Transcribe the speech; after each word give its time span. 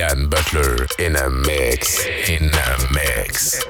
Yann 0.00 0.30
Butler 0.30 0.86
in 0.98 1.14
a 1.14 1.28
mix. 1.28 2.06
In 2.26 2.48
a 2.48 2.76
mix. 2.90 3.62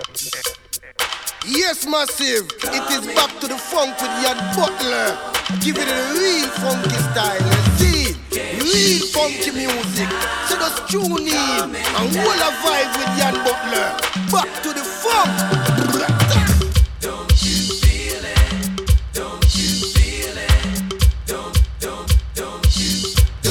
Yes, 1.45 1.85
massive. 1.89 2.47
It 2.71 2.85
is 2.93 3.05
back 3.17 3.41
to 3.41 3.49
the 3.49 3.59
funk 3.59 4.01
with 4.01 4.15
Jan 4.23 4.39
Butler. 4.55 5.19
Give 5.59 5.77
it 5.77 5.89
a 5.89 6.01
real 6.15 6.49
funky 6.63 6.99
style. 7.11 7.43
You 7.43 7.83
see, 7.83 8.15
real 8.63 9.07
funky 9.09 9.51
music. 9.51 10.09
So 10.47 10.55
just 10.55 10.89
tune 10.89 11.27
in 11.27 11.75
and 11.75 12.15
hold 12.15 12.43
a 12.47 12.51
vibe 12.63 12.93
with 12.95 13.11
Jan 13.19 13.35
Butler. 13.43 13.91
Back 14.31 14.63
to 14.63 14.71
the 14.73 14.85
funk. 15.03 15.35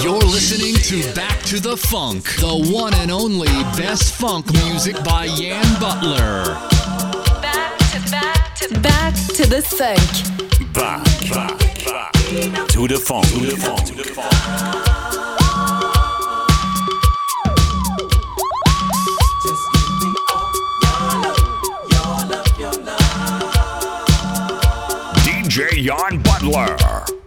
You're 0.01 0.19
listening 0.19 0.75
to 0.75 1.13
Back 1.13 1.28
to 1.49 1.59
the 1.59 1.75
Funk, 1.75 2.25
the 2.35 2.71
one 2.71 2.93
and 2.93 3.09
only 3.09 3.47
best 3.75 4.13
funk 4.13 4.45
music 4.53 4.95
by 5.03 5.25
Yan 5.25 5.65
Butler. 5.79 6.43
Back 7.41 7.75
to 7.89 8.11
back 8.11 8.55
to 8.57 8.79
back 8.81 9.15
to 9.15 9.47
the 9.47 9.59
funk. 9.63 10.73
Back, 10.75 11.03
back, 11.31 11.57
back 11.85 12.13
to 12.67 12.87
the 12.87 12.99
funk. 12.99 13.25
To 13.29 13.39
the 13.39 13.57
funk. 13.57 13.83
To 13.87 13.95
the 13.95 14.03
funk. 14.03 14.31
DJ 25.25 25.81
Jan 25.81 26.21
Butler. 26.21 27.18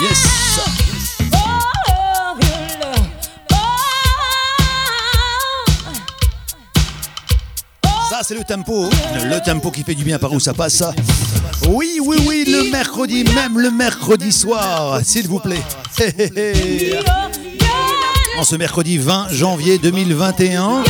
Yes. 0.00 0.22
Ça, 8.10 8.20
c'est 8.22 8.34
le 8.34 8.44
tempo. 8.44 8.88
Le 9.14 9.44
tempo 9.44 9.70
qui 9.70 9.82
fait 9.82 9.94
du 9.94 10.04
bien 10.04 10.18
par 10.18 10.32
où 10.32 10.40
ça 10.40 10.54
passe. 10.54 10.82
Oui, 11.68 11.98
oui, 12.02 12.16
oui, 12.26 12.44
le 12.46 12.70
mercredi, 12.70 13.24
même 13.34 13.58
le 13.58 13.70
mercredi 13.70 14.32
soir, 14.32 15.00
s'il 15.04 15.28
vous 15.28 15.40
plaît. 15.40 15.62
En 18.38 18.44
ce 18.44 18.56
mercredi 18.56 18.98
20 18.98 19.28
janvier 19.30 19.78
2021. 19.78 20.82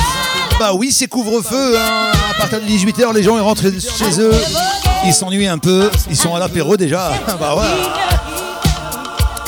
Bah 0.61 0.73
oui, 0.75 0.93
c'est 0.93 1.07
couvre-feu. 1.09 1.77
hein. 1.79 2.13
À 2.31 2.35
partir 2.35 2.61
de 2.61 2.67
18h, 2.67 3.15
les 3.15 3.23
gens 3.23 3.37
ils 3.37 3.41
rentrent 3.43 3.63
chez 3.63 4.21
eux. 4.21 4.33
Ils 5.05 5.15
s'ennuient 5.15 5.47
un 5.47 5.59
peu, 5.59 5.91
ils 6.11 6.17
sont 6.17 6.35
à 6.35 6.39
l'apéro 6.39 6.77
déjà. 6.77 7.13
bah 7.41 7.55
ouais. 7.57 8.09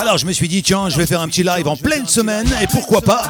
Alors 0.00 0.16
je 0.16 0.26
me 0.26 0.32
suis 0.32 0.48
dit, 0.48 0.62
tiens, 0.62 0.88
je 0.88 0.96
vais 0.96 1.06
faire 1.06 1.20
un 1.20 1.28
petit 1.28 1.42
live 1.42 1.68
en 1.68 1.76
pleine 1.76 2.06
semaine, 2.06 2.48
et 2.62 2.66
pourquoi 2.66 3.02
pas 3.02 3.22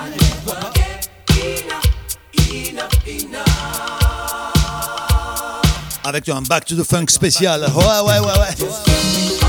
Avec 6.05 6.28
un 6.28 6.43
Back 6.43 6.64
to 6.64 6.76
the 6.76 6.84
Funk 6.84 7.06
spécial. 7.08 7.62
Ouais, 7.75 7.84
ouais, 7.84 8.19
ouais, 8.19 8.38
ouais. 8.38 8.69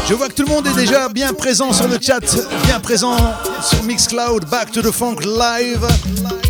Je 0.08 0.14
vois 0.14 0.28
que 0.28 0.34
tout 0.34 0.44
le 0.44 0.50
monde 0.50 0.68
est 0.68 0.76
déjà 0.76 1.08
bien 1.10 1.34
présent 1.34 1.72
sur 1.72 1.88
le 1.88 1.98
chat, 2.02 2.20
bien 2.66 2.80
présent 2.80 3.16
sur 3.64 3.82
Mixcloud, 3.84 4.46
Back 4.46 4.72
to 4.72 4.82
the 4.82 4.92
Funk 4.92 5.18
Live. 5.22 5.88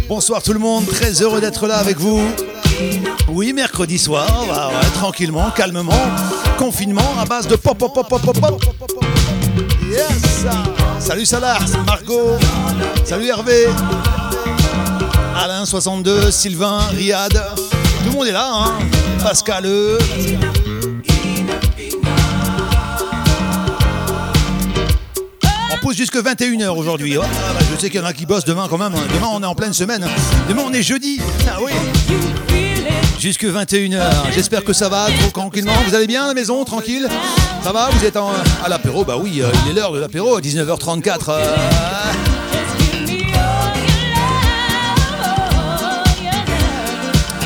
Bonsoir 0.08 0.42
tout 0.42 0.54
le 0.54 0.60
monde, 0.60 0.88
très 0.88 1.22
heureux 1.22 1.42
d'être 1.42 1.68
là 1.68 1.78
avec 1.78 1.98
vous. 1.98 2.22
Oui, 3.30 3.54
mercredi 3.54 3.98
soir, 3.98 4.28
bah 4.48 4.72
tranquillement, 4.96 5.50
calmement, 5.52 5.94
confinement 6.58 7.16
à 7.20 7.26
base 7.26 7.48
de 7.48 7.56
pop, 7.56 7.78
pop, 7.78 7.94
pop, 7.94 8.08
pop, 8.08 8.22
pop, 8.22 8.38
pop. 8.40 8.62
Yes! 9.90 10.46
Salut 11.00 11.26
Salah, 11.26 11.58
Margot, 11.86 12.38
salut 13.06 13.28
Hervé, 13.28 13.68
Alain 15.36 15.66
62, 15.66 16.32
Sylvain, 16.32 16.80
Riyad, 16.96 17.34
tout 17.34 18.06
le 18.06 18.12
monde 18.12 18.28
est 18.28 18.32
là, 18.32 18.50
hein? 18.54 18.72
Pascal, 19.24 19.66
E. 19.66 19.98
On 25.74 25.78
pousse 25.82 25.96
jusque 25.98 26.16
21h 26.18 26.70
aujourd'hui. 26.70 27.18
Oh, 27.18 27.22
ah, 27.24 27.54
bah, 27.54 27.60
je 27.74 27.80
sais 27.80 27.90
qu'il 27.90 28.00
y 28.00 28.04
en 28.04 28.06
a 28.08 28.14
qui 28.14 28.26
bossent 28.26 28.46
demain 28.46 28.68
quand 28.70 28.78
même. 28.78 28.94
hein. 28.94 29.08
Demain 29.14 29.28
on 29.32 29.42
est 29.42 29.46
en 29.46 29.56
pleine 29.56 29.74
semaine. 29.74 30.06
Demain 30.48 30.64
on 30.68 30.74
est 30.74 30.84
jeudi. 30.84 31.20
Ah 31.48 31.58
oui. 31.64 31.72
Jusque 33.22 33.46
21h. 33.46 34.02
J'espère 34.34 34.64
que 34.64 34.74
ça 34.74 34.90
va 34.90 35.06
trop 35.20 35.30
tranquillement. 35.30 35.74
Vous 35.88 35.94
allez 35.94 36.08
bien 36.08 36.24
à 36.24 36.28
la 36.30 36.34
maison, 36.34 36.64
tranquille? 36.64 37.08
Ça 37.64 37.72
va? 37.72 37.90
Vous 37.92 38.04
êtes 38.04 38.18
en- 38.18 38.32
à 38.66 38.68
l'apéro? 38.68 39.06
Bah 39.06 39.16
oui, 39.22 39.42
euh, 39.44 39.52
il 39.66 39.72
est 39.72 39.74
l'heure 39.76 39.92
de 39.92 40.00
l'apéro, 40.00 40.40
19h34. 40.42 41.30
euh. 41.30 41.56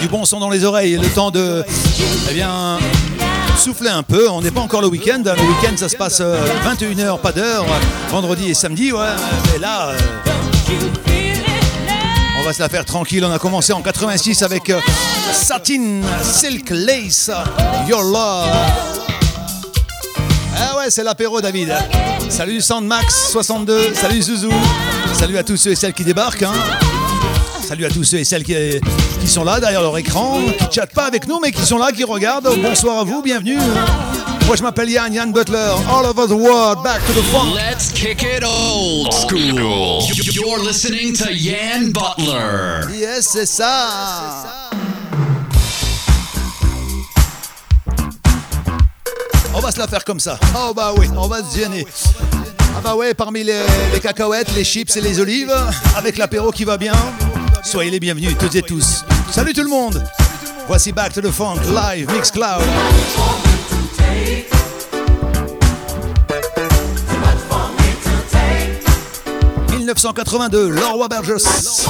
Du 0.02 0.08
bon 0.08 0.24
son 0.26 0.40
dans 0.40 0.50
les 0.50 0.64
oreilles, 0.66 0.98
le 1.02 1.08
temps 1.10 1.32
de, 1.32 1.64
eh 2.30 2.34
bien, 2.34 2.78
souffler 3.58 3.90
un 3.90 4.04
peu. 4.04 4.30
On 4.30 4.42
n'est 4.42 4.52
pas 4.52 4.62
encore 4.62 4.82
le 4.82 4.88
week-end. 4.88 5.22
Le 5.26 5.32
week-end, 5.32 5.76
ça 5.76 5.90
se 5.90 5.96
passe 5.96 6.20
euh, 6.22 6.38
21h, 6.64 7.20
pas 7.20 7.32
d'heure, 7.32 7.66
vendredi 8.12 8.50
et 8.50 8.54
samedi, 8.54 8.92
ouais. 8.92 9.00
Et 9.56 9.60
là, 9.60 9.90
euh, 9.90 9.98
va 12.46 12.54
se 12.54 12.60
la 12.60 12.70
faire 12.70 12.86
tranquille. 12.86 13.26
On 13.26 13.32
a 13.32 13.40
commencé 13.40 13.74
en 13.74 13.82
86 13.82 14.44
avec 14.44 14.70
euh, 14.70 14.80
Satin 15.34 16.02
Silk 16.22 16.70
Lace, 16.70 17.32
Your 17.88 18.04
Love. 18.04 18.50
Ah 20.56 20.78
ouais, 20.78 20.90
c'est 20.90 21.04
l'apéro, 21.04 21.42
David. 21.42 21.74
Salut 22.30 22.60
Sandmax62, 22.60 23.96
salut 23.96 24.22
Zouzou. 24.22 24.52
Salut 25.14 25.40
à 25.40 25.44
tous 25.44 25.58
ceux 25.58 25.72
et 25.72 25.76
celles 25.76 25.94
qui 25.94 26.04
débarquent. 26.04 26.44
hein. 26.44 26.54
Salut 27.68 27.86
à 27.86 27.90
tous 27.90 28.04
ceux 28.04 28.18
et 28.20 28.24
celles 28.24 28.44
qui, 28.44 28.54
sont 29.26 29.44
là 29.44 29.60
derrière 29.60 29.82
leur 29.82 29.98
écran, 29.98 30.40
qui 30.70 30.76
chatent 30.76 30.94
pas 30.94 31.06
avec 31.06 31.28
nous, 31.28 31.40
mais 31.42 31.52
qui 31.52 31.66
sont 31.66 31.80
là, 31.80 31.92
qui 31.92 32.04
regardent. 32.04 32.56
Bonsoir 32.62 33.00
à 33.00 33.04
vous, 33.04 33.24
bienvenue. 33.24 33.58
Moi, 34.48 34.56
je 34.56 34.62
m'appelle 34.62 34.90
Yann, 34.92 35.12
Yann 35.12 35.32
Butler. 35.32 35.74
All 35.90 36.06
over 36.06 36.28
the 36.28 36.38
world, 36.38 36.84
back 36.84 37.04
to 37.08 37.14
the 37.14 37.24
funk. 37.32 37.56
Let's 37.56 37.92
kick 37.92 38.22
it 38.22 38.44
old 38.44 39.12
school. 39.12 40.04
You're 40.14 40.64
listening 40.64 41.16
to 41.16 41.34
Yan 41.34 41.92
Butler. 41.92 42.88
Yes, 42.96 43.30
c'est 43.32 43.48
ça. 43.48 44.70
On 49.56 49.60
va 49.60 49.72
se 49.72 49.80
la 49.80 49.88
faire 49.88 50.06
comme 50.06 50.20
ça. 50.20 50.38
Oh 50.56 50.74
bah 50.76 50.94
oui, 50.96 51.08
on 51.18 51.28
va 51.28 51.40
se 51.42 51.58
gêner. 51.58 51.88
Ah 52.78 52.82
bah 52.84 52.96
ouais, 52.96 53.16
parmi 53.16 53.44
les, 53.44 53.62
les 53.94 54.00
cacahuètes, 54.00 54.54
les 54.56 54.64
chips 54.64 54.96
et 54.96 55.02
les 55.02 55.20
olives, 55.20 55.56
avec 55.98 56.18
l'apéro 56.18 56.52
qui 56.52 56.66
va 56.66 56.78
bien, 56.78 56.94
soyez 57.64 57.90
les 57.90 58.00
bienvenus 58.00 58.36
toutes 58.38 58.56
et 58.56 58.62
tous. 58.62 59.06
Salut 59.32 59.54
tout 59.54 59.64
le 59.64 59.70
monde. 59.70 60.04
Voici 60.68 60.92
Back 60.92 61.14
to 61.14 61.22
the 61.22 61.32
Funk 61.32 61.62
live 61.74 62.12
Mix 62.12 62.30
Cloud. 62.30 62.62
«1982, 69.86 70.72
Leroy 70.72 71.08
Burgess. 71.08 71.88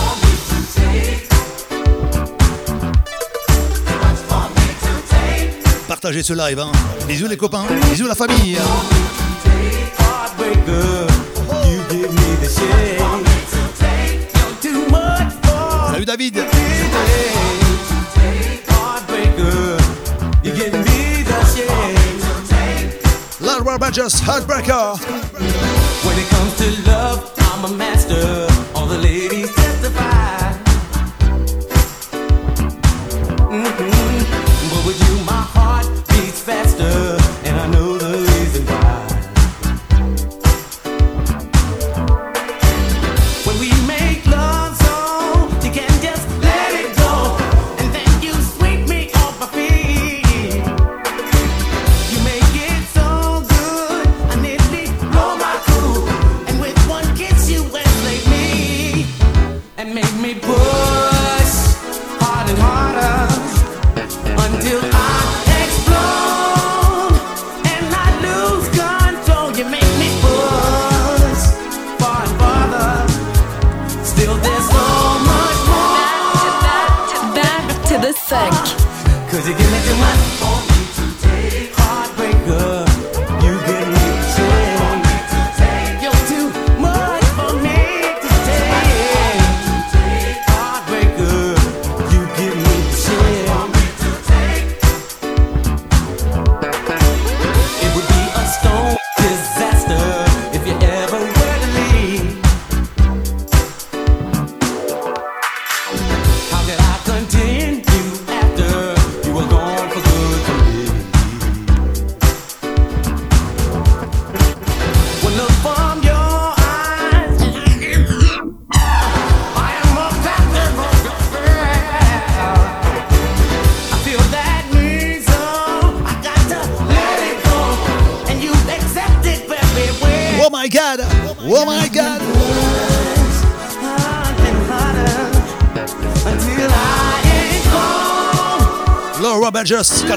Partagez 5.87 6.21
ce 6.21 6.33
live, 6.33 6.59
hein. 6.59 6.71
Bisous 7.07 7.27
les 7.27 7.37
copains, 7.37 7.65
bisous 7.89 8.07
la 8.07 8.15
famille. 8.15 8.57
Salut 15.91 16.05
David. 16.05 16.44
Burgess, 23.85 24.19
Heartbreaker. 24.19 24.97
When 26.07 26.17
it 26.17 26.27
comes 26.29 26.57
to 26.57 26.89
love, 26.89 27.31
I'm 27.37 27.65
a 27.65 27.77
master. 27.77 27.94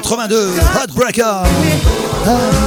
82, 0.09 0.57
Heartbreaker. 0.73 1.45
Far 2.25 2.58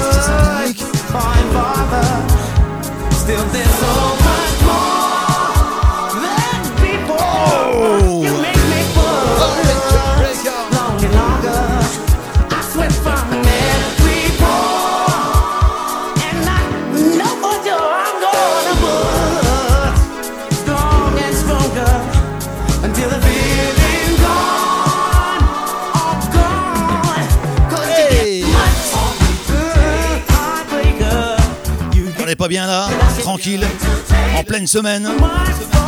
semaine, 34.66 35.08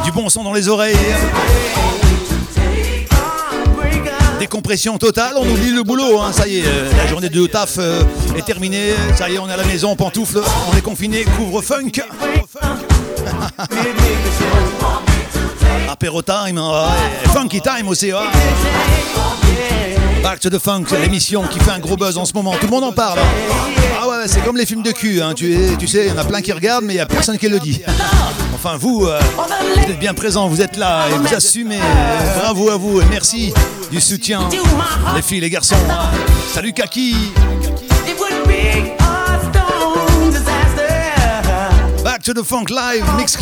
du 0.05 0.13
bon 0.13 0.29
son 0.29 0.43
dans 0.45 0.53
les 0.53 0.69
oreilles. 0.69 0.97
Décompression 4.39 4.99
totale, 4.99 5.35
on 5.37 5.49
oublie 5.49 5.71
le 5.71 5.83
boulot, 5.83 6.21
hein, 6.21 6.33
ça 6.33 6.47
y 6.47 6.59
est, 6.59 6.67
euh, 6.67 6.91
la 6.99 7.07
journée 7.07 7.29
de 7.31 7.47
taf 7.47 7.77
euh, 7.79 8.03
est 8.37 8.45
terminée, 8.45 8.93
ça 9.17 9.29
y 9.31 9.35
est, 9.35 9.39
on 9.39 9.49
est 9.49 9.53
à 9.53 9.57
la 9.57 9.65
maison, 9.65 9.91
en 9.91 9.97
pantoufle, 9.97 10.41
on 10.73 10.77
est 10.77 10.83
confiné, 10.83 11.25
couvre 11.37 11.63
funk. 11.63 11.93
Apéro 15.89 16.23
time, 16.23 16.59
hein, 16.59 16.89
funky 17.33 17.61
time 17.61 17.89
aussi. 17.89 18.13
ouais. 18.13 18.19
Back 20.23 20.41
to 20.41 20.49
the 20.51 20.59
Funk, 20.59 20.85
l'émission 21.03 21.43
qui 21.47 21.59
fait 21.61 21.71
un 21.71 21.79
gros 21.79 21.97
buzz 21.97 22.17
en 22.17 22.25
ce 22.25 22.33
moment. 22.33 22.53
Tout 22.59 22.65
le 22.67 22.71
monde 22.71 22.85
en 22.85 22.93
parle. 22.93 23.19
hein. 23.19 23.23
Ah 24.03 24.09
ouais, 24.09 24.27
c'est 24.27 24.41
comme 24.43 24.57
les 24.57 24.65
films 24.65 24.83
de 24.83 24.91
cul. 24.91 25.21
hein. 25.21 25.35
Tu, 25.35 25.55
tu 25.79 25.87
sais, 25.87 26.07
il 26.07 26.09
y 26.09 26.13
en 26.13 26.19
a 26.19 26.25
plein 26.25 26.41
qui 26.41 26.51
regardent, 26.53 26.85
mais 26.87 26.95
il 26.95 26.97
n'y 26.97 27.03
a 27.03 27.07
personne 27.07 27.37
qui 27.37 27.47
le 27.49 27.59
dit. 27.61 27.83
Enfin, 28.67 28.79
vous, 28.79 29.05
euh, 29.05 29.21
vous 29.37 29.91
êtes 29.93 29.99
bien 29.99 30.15
présents, 30.15 30.49
vous 30.49 30.63
êtes 30.63 30.79
là 30.79 31.07
et 31.11 31.19
vous 31.19 31.35
assumez. 31.35 31.81
Bravo 32.39 32.71
à 32.71 32.79
vous 32.79 32.99
et 32.99 33.05
merci 33.11 33.53
du 33.91 34.01
soutien. 34.01 34.49
Les 35.15 35.21
filles, 35.21 35.41
les 35.41 35.51
garçons. 35.51 35.77
Salut 36.51 36.73
Kaki. 36.73 37.15
Back 42.03 42.23
to 42.23 42.33
the 42.33 42.43
Funk 42.43 42.71
Live, 42.71 43.05
Mix 43.19 43.37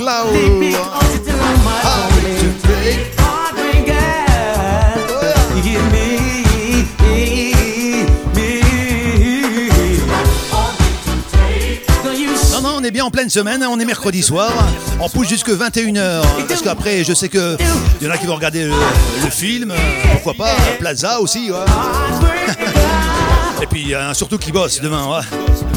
en 13.02 13.10
pleine 13.10 13.30
semaine, 13.30 13.64
on 13.68 13.80
est 13.80 13.84
mercredi 13.84 14.22
soir, 14.22 14.52
on 15.00 15.08
pousse 15.08 15.28
jusque 15.28 15.48
21h, 15.50 16.22
parce 16.48 16.62
qu'après, 16.62 17.02
je 17.02 17.12
sais 17.12 17.28
que 17.28 17.56
il 18.00 18.06
y 18.06 18.10
en 18.10 18.14
a 18.14 18.18
qui 18.18 18.26
vont 18.26 18.36
regarder 18.36 18.64
le, 18.64 18.70
le 18.70 19.30
film, 19.30 19.72
euh, 19.72 19.76
pourquoi 20.12 20.34
pas, 20.34 20.54
Plaza 20.78 21.20
aussi, 21.20 21.50
ouais. 21.50 21.58
Et 23.62 23.66
puis, 23.66 23.82
il 23.82 23.88
y 23.88 23.96
en 23.96 24.10
a 24.10 24.14
surtout 24.14 24.38
qui 24.38 24.52
bossent 24.52 24.80
demain, 24.80 25.04
ouais. 25.06 25.24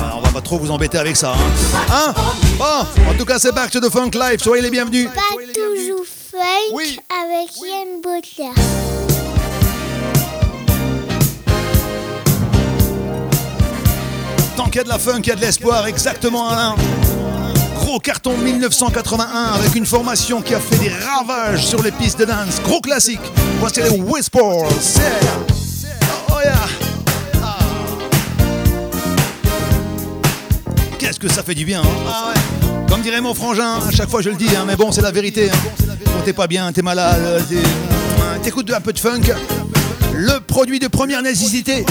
Alors, 0.03 0.19
on 0.19 0.21
va 0.21 0.29
pas 0.29 0.41
trop 0.41 0.59
vous 0.59 0.69
embêter 0.69 0.99
avec 0.99 1.15
ça, 1.15 1.33
hein. 1.33 1.91
Hein? 1.91 2.13
Bon, 2.59 2.85
en 3.09 3.13
tout 3.17 3.25
cas, 3.25 3.39
c'est 3.39 3.51
to 3.71 3.79
the 3.79 3.89
Funk 3.91 4.11
Live, 4.13 4.39
soyez 4.41 4.61
les 4.61 4.69
bienvenus. 4.69 5.09
Pas 5.13 5.21
toujours 5.53 6.05
fake 6.05 6.73
Oui. 6.73 6.99
avec 7.09 7.49
Yann 7.57 8.01
Butler. 8.03 8.51
Tant 14.55 14.65
qu'il 14.65 14.75
y 14.75 14.79
a 14.79 14.83
de 14.83 14.89
la 14.89 14.99
funk, 14.99 15.21
il 15.23 15.27
y 15.27 15.31
a 15.31 15.35
de 15.35 15.41
l'espoir, 15.41 15.87
exactement 15.87 16.49
Alain. 16.49 16.75
Gros 17.85 17.99
carton 17.99 18.35
1981 18.35 19.27
avec 19.53 19.75
une 19.75 19.85
formation 19.85 20.41
qui 20.41 20.55
a 20.55 20.59
fait 20.59 20.77
des 20.77 20.89
ravages 20.89 21.63
sur 21.67 21.83
les 21.83 21.91
pistes 21.91 22.17
de 22.17 22.25
dance. 22.25 22.59
Gros 22.63 22.81
classique. 22.81 23.19
Voici 23.59 23.79
les 23.79 23.89
Whispers. 23.91 24.41
Yeah. 24.41 24.67
Oh 26.31 26.33
yeah. 26.43 26.53
Ah. 27.43 27.57
Qu'est-ce 30.97 31.19
que 31.19 31.29
ça 31.31 31.43
fait 31.43 31.53
du 31.53 31.63
bien. 31.63 31.81
hein. 31.83 31.87
Ah 32.07 32.29
ouais. 32.33 32.85
Comme 32.89 33.01
dirait 33.01 33.21
mon 33.21 33.35
frangin, 33.35 33.75
à 33.87 33.91
chaque 33.91 34.09
fois 34.09 34.23
je 34.23 34.29
le 34.29 34.35
dis, 34.35 34.49
hein, 34.55 34.63
mais 34.65 34.75
bon, 34.75 34.91
c'est 34.91 35.01
la 35.01 35.11
vérité. 35.11 35.51
hein. 35.51 35.55
Quand 36.05 36.23
t'es 36.25 36.33
pas 36.33 36.47
bien, 36.47 36.71
t'es 36.73 36.81
malade, 36.81 37.43
t'es- 37.47 38.41
t'écoutes 38.41 38.71
un 38.73 38.81
peu 38.81 38.93
de 38.93 38.99
funk. 38.99 39.21
Le 40.15 40.39
produit 40.39 40.79
de 40.79 40.87
première 40.87 41.21
nécessité. 41.21 41.85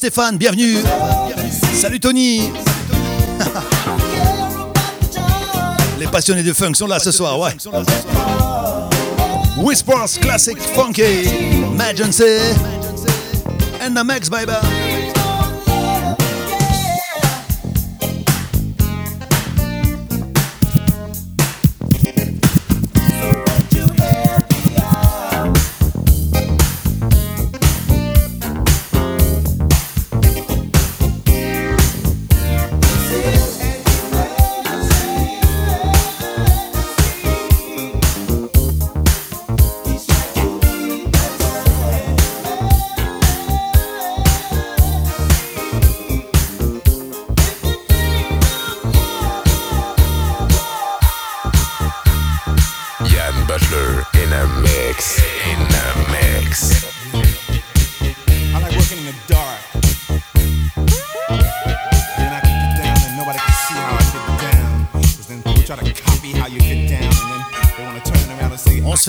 Stéphane, 0.00 0.38
bienvenue. 0.38 0.78
Salut 1.74 2.00
Tony. 2.00 2.40
Les 5.98 6.06
passionnés 6.06 6.42
de 6.42 6.54
funk 6.54 6.72
sont 6.72 6.86
là 6.86 6.98
ce 6.98 7.12
soir, 7.12 7.38
ouais. 7.38 7.50
Whispers 9.58 10.18
Classic 10.22 10.58
Funky, 10.58 11.28
Emergency, 11.74 12.38
and 13.82 13.94
the 13.94 14.02
Max 14.02 14.30
baby. 14.30 14.79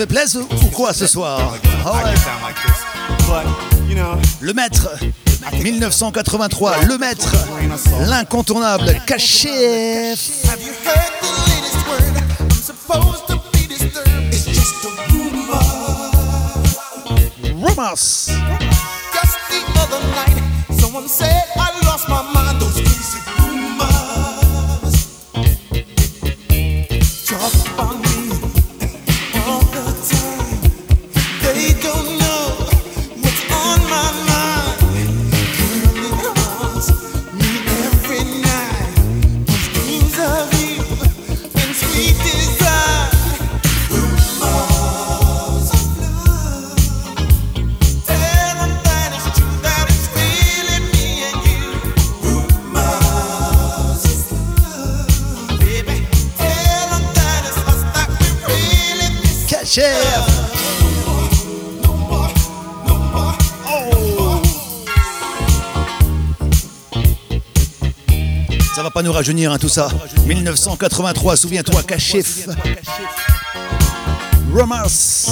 fait 0.02 0.08
plaisir 0.08 0.42
ou 0.64 0.68
quoi 0.68 0.94
ce 0.94 1.06
soir? 1.06 1.54
Ah 1.86 2.04
le 4.40 4.54
maître 4.54 4.90
1983, 5.62 6.86
le 6.86 6.98
maître, 6.98 7.36
l'incontournable, 8.08 9.00
caché. 9.06 10.16
Rumors. 17.54 18.32
Nous 69.04 69.14
rajeunir 69.14 69.52
hein, 69.52 69.58
tout 69.58 69.70
ça. 69.70 69.90
1983, 70.26 71.38
souviens-toi, 71.38 71.84
Kachif. 71.84 72.48
Rumors. 74.54 75.28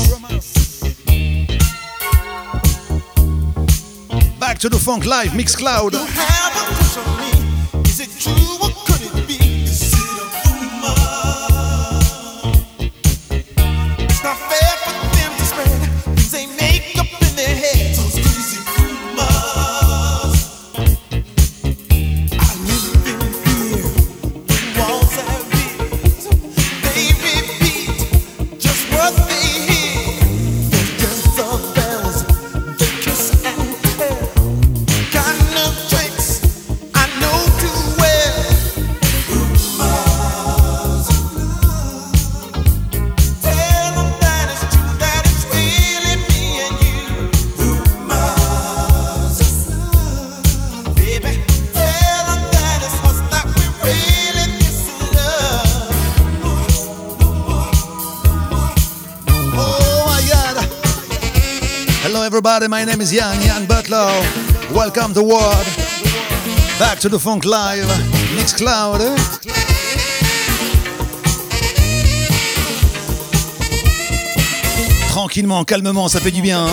Back 4.40 4.60
to 4.60 4.70
the 4.70 4.78
Funk 4.78 5.06
Live, 5.06 5.36
Mix 5.36 5.56
Cloud. 5.56 5.96
My 62.68 62.84
name 62.84 63.00
is 63.00 63.12
Jan, 63.12 63.40
Jan 63.42 63.66
Butler. 63.66 64.10
Welcome 64.74 65.14
to 65.14 65.24
World. 65.24 65.66
Back 66.80 67.00
to 67.00 67.10
the 67.10 67.20
Funk 67.20 67.46
Live, 67.46 67.88
Mix 68.36 68.54
Cloud. 68.54 69.00
Tranquillement, 75.10 75.64
calmement, 75.64 76.08
ça 76.08 76.20
fait 76.20 76.32
du 76.32 76.42
bien. 76.42 76.66
hein? 76.66 76.70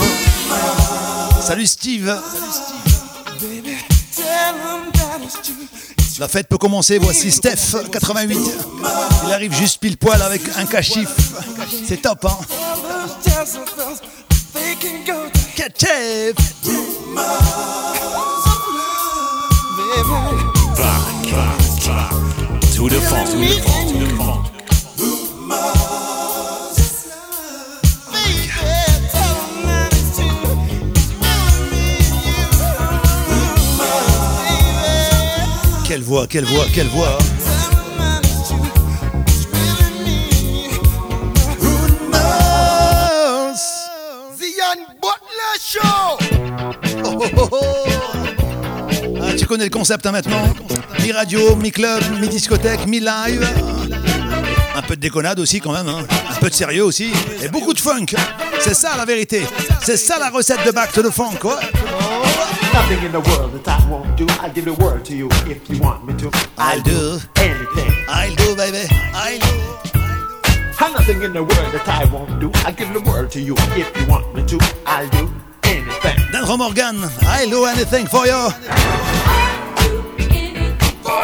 Salut 1.40 1.66
Steve. 1.66 2.14
La 6.18 6.28
fête 6.28 6.48
peut 6.48 6.58
commencer, 6.58 6.98
voici 6.98 7.30
Steph, 7.30 7.76
88. 7.92 8.38
Il 9.26 9.32
arrive 9.32 9.54
juste 9.54 9.80
pile 9.80 9.96
poil 9.98 10.20
avec 10.22 10.42
un 10.56 10.64
cachif. 10.64 11.08
C'est 11.86 12.00
top, 12.02 12.24
hein? 12.24 12.38
Back, 15.66 15.74
back, 21.32 21.58
back 21.86 22.20
to 22.74 22.88
the 22.88 23.00
funk. 23.00 23.26
To 23.30 23.36
the 23.36 23.50
funk. 23.64 23.88
To 23.88 23.98
the 23.98 24.06
funk. 24.16 24.46
Quelle 35.84 36.02
voix, 36.02 36.26
quelle 36.28 36.44
voix, 36.44 36.66
quelle 36.72 36.86
voix 36.88 37.18
tu 49.86 49.98
connais 49.98 50.02
le 50.02 50.02
concept 50.02 50.06
hein, 50.06 50.12
maintenant 50.12 50.54
Mi-radio, 51.00 51.56
mi-club, 51.56 52.02
mi-discothèque, 52.20 52.86
mi-live. 52.86 53.46
Un 54.74 54.82
peu 54.82 54.96
de 54.96 55.00
déconnade 55.00 55.38
aussi 55.38 55.60
quand 55.60 55.72
même, 55.72 55.88
hein. 55.88 56.04
un 56.30 56.40
peu 56.40 56.50
de 56.50 56.54
sérieux 56.54 56.84
aussi, 56.84 57.12
et 57.42 57.48
beaucoup 57.48 57.72
de 57.72 57.80
funk. 57.80 58.06
C'est 58.60 58.74
ça 58.74 58.96
la 58.96 59.04
vérité. 59.04 59.46
C'est 59.82 59.96
ça 59.96 60.18
la 60.18 60.30
recette 60.30 60.64
de 60.66 60.70
Back 60.72 60.92
to 60.92 61.02
the 61.02 61.10
Funk. 61.10 61.38
quoi. 61.40 61.60
Nothing 62.74 63.06
in 63.06 63.12
the 63.12 63.28
world 63.28 63.62
that 63.62 63.78
I 63.78 63.90
won't 63.90 64.16
do. 64.16 64.26
I'll 64.42 64.52
give 64.52 64.64
the 64.64 64.74
word 64.82 65.04
to 65.04 65.14
you 65.14 65.28
if 65.46 65.68
you 65.70 65.78
want 65.80 66.04
me 66.04 66.14
to. 66.14 66.30
I'll 66.58 66.82
do. 66.82 67.18
anything. 67.36 67.92
I'll 68.08 68.34
do, 68.34 68.54
baby. 68.56 68.86
I'll 69.14 69.38
do. 69.38 69.76
And 70.78 70.92
nothing 70.92 71.22
in 71.22 71.32
the 71.32 71.42
world 71.42 71.72
that 71.72 71.88
I 71.88 72.04
won't 72.12 72.38
do. 72.40 72.50
I'll 72.66 72.74
give 72.74 72.92
the 72.92 73.00
word 73.00 73.30
to 73.32 73.40
you 73.40 73.54
if 73.76 73.90
you 73.98 74.06
want 74.06 74.34
me 74.34 74.44
to. 74.46 74.58
I'll 74.84 75.08
do 75.08 75.30
anything. 75.64 76.18
Denro 76.32 76.58
Morgan, 76.58 76.96
I'll 77.22 77.48
do 77.48 77.64
anything 77.64 78.06
for 78.06 78.26
you. 78.26 79.15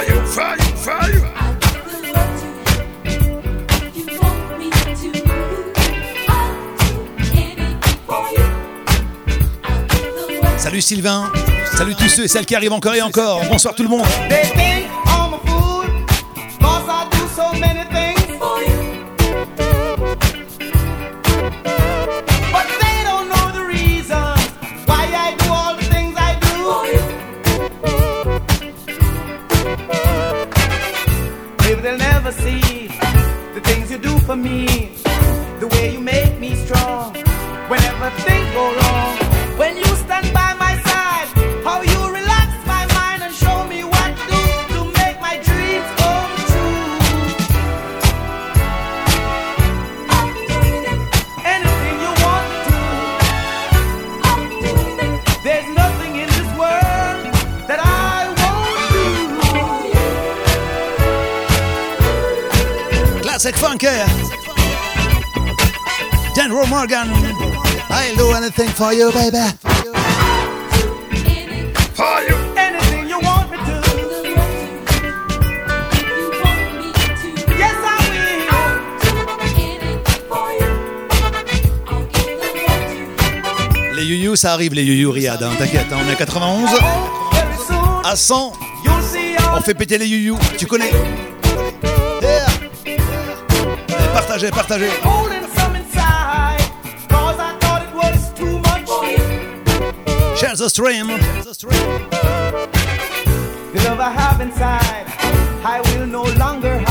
Fire, 0.03 0.27
fire, 0.27 0.57
fire. 0.77 1.23
Salut 10.57 10.81
Sylvain. 10.81 11.31
Salut 11.77 11.95
tous 11.95 12.09
ceux 12.09 12.25
et 12.25 12.29
celles 12.29 12.47
qui 12.47 12.57
arrivent 12.57 12.73
encore 12.73 12.95
et 12.95 13.03
encore. 13.03 13.43
Bonsoir 13.49 13.77
tout 13.77 13.85
le 13.85 13.89
monde. 13.89 14.07
Morgan. 66.83 67.07
I'll 67.91 68.17
do 68.17 68.33
anything 68.33 68.69
for 68.71 68.93
you, 68.93 69.13
baby. 69.13 69.39
Fire. 71.95 72.35
Anything 72.59 73.09
you 73.09 73.21
want 73.21 73.49
me 73.53 73.57
to. 73.59 73.75
Yes, 77.57 77.77
I 77.87 77.99
will. 83.87 83.95
les 83.95 84.05
youyou, 84.05 84.35
ça 84.35 84.53
arrive, 84.55 84.75
les 84.75 84.83
youyou, 84.83 85.13
Riyad. 85.13 85.41
hein, 85.41 85.53
T'inquiète, 85.57 85.87
hein, 85.93 85.99
on 86.05 86.09
est 86.11 86.15
à 86.15 86.17
91. 86.17 86.69
À 88.03 88.17
100, 88.17 88.55
on 89.57 89.61
fait 89.61 89.75
péter 89.75 89.99
les 89.99 90.09
youyou. 90.09 90.37
Tu 90.59 90.67
connais 90.67 90.91
Yeah. 92.21 92.47
Partagez, 94.13 94.51
partagez. 94.51 94.91
Much. 100.53 100.59
Share 100.59 100.67
the 100.67 100.71
stream. 100.71 101.07
The 103.73 103.81
love 103.85 104.01
I 104.01 104.11
have 104.11 104.41
inside, 104.41 105.07
I 105.65 105.81
will 105.81 106.07
no 106.07 106.25
longer 106.39 106.82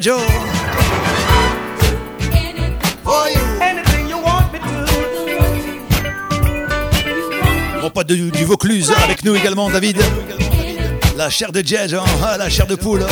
Jojo. 0.00 0.18
Mon 7.82 7.90
pote 7.90 8.06
de- 8.08 8.30
du 8.30 8.44
Vaucluse 8.44 8.92
avec 9.04 9.24
nous 9.24 9.34
également, 9.36 9.68
David. 9.70 9.98
La 11.16 11.30
chair 11.30 11.52
de 11.52 11.60
Jedge, 11.64 11.94
hein, 11.94 12.02
ah, 12.24 12.36
la 12.38 12.48
chair 12.48 12.66
de 12.66 12.74
poule. 12.74 13.04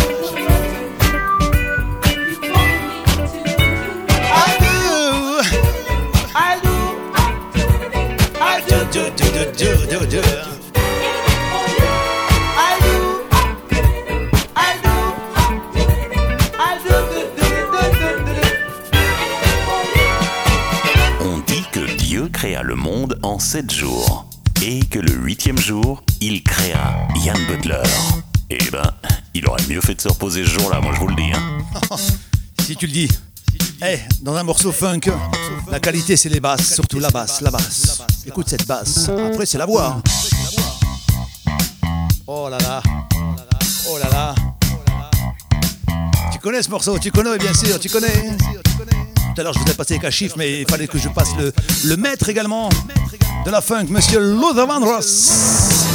Sept 23.52 23.70
jours 23.70 24.24
et 24.62 24.80
que 24.86 24.98
le 24.98 25.12
huitième 25.12 25.58
jour, 25.58 26.02
il 26.22 26.42
créa 26.42 27.06
Yann 27.22 27.36
Butler. 27.48 27.82
Eh 28.48 28.70
ben, 28.70 28.90
il 29.34 29.46
aurait 29.46 29.62
mieux 29.68 29.82
fait 29.82 29.94
de 29.94 30.00
se 30.00 30.08
reposer 30.08 30.42
ce 30.42 30.58
jour-là, 30.58 30.80
moi 30.80 30.92
je 30.94 31.00
vous 31.00 31.08
le 31.08 31.16
dis. 31.16 31.30
Hein. 31.34 31.58
Si 32.64 32.76
tu 32.76 32.86
le 32.86 32.92
dis. 32.92 33.08
Eh, 33.86 33.98
dans 34.22 34.36
un 34.36 34.42
morceau 34.42 34.72
funk, 34.72 35.00
la 35.70 35.80
qualité 35.80 36.16
c'est 36.16 36.30
les 36.30 36.40
basses, 36.40 36.72
surtout 36.72 36.98
la 36.98 37.10
basse, 37.10 37.42
la 37.42 37.50
basse. 37.50 38.00
Écoute 38.26 38.48
cette 38.48 38.66
basse. 38.66 39.10
Après 39.10 39.44
c'est 39.44 39.58
la 39.58 39.66
voix. 39.66 40.00
Oh 42.26 42.48
là 42.48 42.56
là. 42.58 42.82
Oh 43.90 43.98
là 43.98 44.08
là. 44.08 44.34
Tu 46.32 46.38
connais 46.38 46.62
ce 46.62 46.70
morceau, 46.70 46.98
tu 46.98 47.10
connais 47.10 47.36
bien 47.36 47.52
sûr, 47.52 47.78
tu 47.78 47.90
connais. 47.90 48.30
Tout 49.34 49.40
à 49.40 49.42
l'heure 49.42 49.52
je 49.52 49.58
vous 49.58 49.70
ai 49.70 49.74
passé 49.74 49.98
qu'un 49.98 50.10
chiffre, 50.10 50.36
mais 50.38 50.62
il 50.62 50.70
fallait 50.70 50.88
que 50.88 50.98
je 50.98 51.10
passe 51.10 51.36
le, 51.36 51.52
le 51.84 51.96
maître 51.98 52.30
également 52.30 52.70
de 53.44 53.50
la 53.50 53.60
funk, 53.60 53.88
monsieur 53.90 54.20
Luther 54.20 54.66
Vandross. 54.66 55.86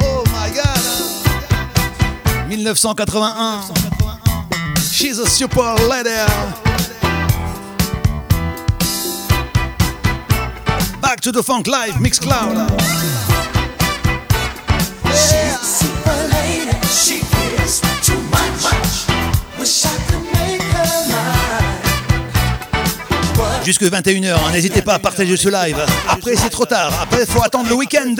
Oh 0.00 0.24
my 0.32 0.50
god. 0.54 0.78
1981. 2.48 3.74
She's 4.92 5.18
a 5.18 5.26
super 5.26 5.74
lady. 5.88 6.10
Back 11.00 11.20
to 11.22 11.32
the 11.32 11.42
funk 11.42 11.66
live, 11.66 12.00
Mix 12.00 12.18
Cloud. 12.18 12.70
She's 15.10 15.54
a 15.54 15.64
super 15.64 16.28
lady. 16.32 16.70
She 16.86 17.20
is 17.62 17.80
too 18.02 18.20
much. 18.30 20.05
Jusque 23.66 23.82
21h, 23.82 24.32
hein, 24.32 24.52
n'hésitez 24.52 24.80
pas 24.80 24.94
à 24.94 25.00
partager 25.00 25.36
ce 25.36 25.48
live. 25.48 25.84
Après, 26.08 26.36
c'est 26.36 26.50
trop 26.50 26.66
tard. 26.66 26.92
Après, 27.02 27.22
il 27.22 27.26
faut 27.26 27.42
attendre 27.42 27.68
le 27.68 27.74
week-end. 27.74 28.14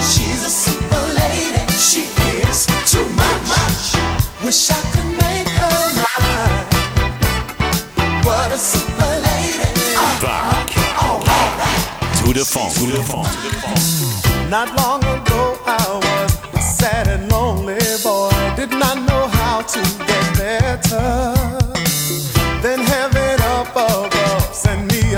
She's 0.00 0.44
a 0.44 0.50
super 0.50 1.06
lady. 1.14 1.62
She 1.78 2.00
is 2.50 2.66
too 2.90 3.04
much. 3.14 3.94
Wish 4.44 4.70
I 4.70 4.74
could 4.90 5.06
make 5.22 5.48
her 5.50 5.92
mine. 5.94 6.66
What 8.24 8.50
a 8.52 8.58
super 8.58 9.20
lady. 9.22 9.94
Back 10.20 10.66
to 12.24 12.32
the 12.32 12.44
funk. 12.44 12.74
To 12.74 12.86
the 12.86 13.04
funk. 13.04 13.28
Not 14.50 14.76
long 14.76 15.00
ago, 15.04 15.60
I 15.64 16.00
was 16.02 16.36
a 16.54 16.60
sad 16.60 17.06
and 17.06 17.30
lonely 17.30 17.78
boy. 18.02 18.32
Did 18.56 18.72
not 18.72 18.96
know 19.08 19.28
how 19.28 19.62
to 19.62 19.80
get 20.08 20.36
better. 20.36 21.61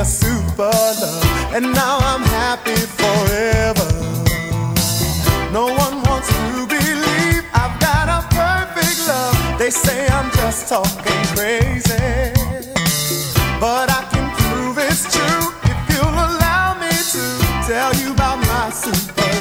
Super 0.04 0.70
love, 1.02 1.54
and 1.54 1.72
now 1.72 1.98
I'm 1.98 2.22
happy 2.22 2.76
forever. 3.00 3.88
No 5.52 5.66
one 5.66 6.02
wants 6.02 6.28
to 6.28 6.66
believe 6.66 7.44
I've 7.54 7.78
got 7.80 8.06
a 8.08 8.20
perfect 8.34 9.08
love. 9.08 9.58
They 9.58 9.70
say 9.70 10.06
I'm 10.08 10.30
just 10.32 10.68
talking 10.68 11.22
crazy, 11.34 12.32
but 13.60 13.88
I 13.90 14.02
can 14.12 14.26
prove 14.36 14.78
it's 14.78 15.04
true 15.14 15.46
if 15.70 15.78
you'll 15.90 16.18
allow 16.28 16.74
me 16.80 16.92
to 17.14 17.24
tell 17.66 17.94
you 17.94 18.12
about 18.12 18.38
my 18.38 18.70
super 18.70 19.33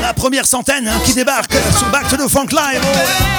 La 0.00 0.14
première 0.14 0.46
centaine 0.46 0.88
hein, 0.88 1.00
qui 1.04 1.14
débarque 1.14 1.54
sur 1.76 1.88
Back 1.90 2.08
to 2.08 2.16
the 2.16 2.28
Funk 2.28 2.48
Live. 2.50 3.31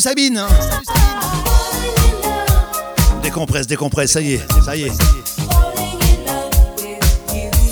Sabine. 0.00 0.38
Hein. 0.38 0.48
Décompresse, 3.22 3.66
décompresse, 3.66 4.12
ça 4.12 4.20
y 4.20 4.34
est, 4.34 4.40
ça 4.64 4.74
y 4.74 4.84
est. 4.84 4.92